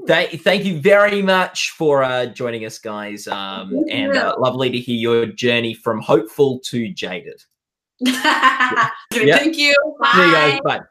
Th- 0.08 0.42
thank 0.42 0.64
you 0.64 0.80
very 0.80 1.22
much 1.22 1.72
for 1.72 2.04
uh, 2.04 2.28
joining 2.28 2.66
us, 2.66 2.80
guys. 2.80 3.28
Um, 3.28 3.84
and 3.90 4.16
uh, 4.16 4.36
lovely 4.40 4.70
to 4.70 4.80
hear 4.80 4.96
your 4.96 5.26
journey 5.26 5.74
from 5.74 6.00
hopeful 6.00 6.60
to 6.66 6.88
jaded. 6.88 7.44
Thank 8.06 9.58
you. 9.58 9.76
See 10.14 10.26
you 10.26 10.32
guys. 10.32 10.60
Bye. 10.64 10.82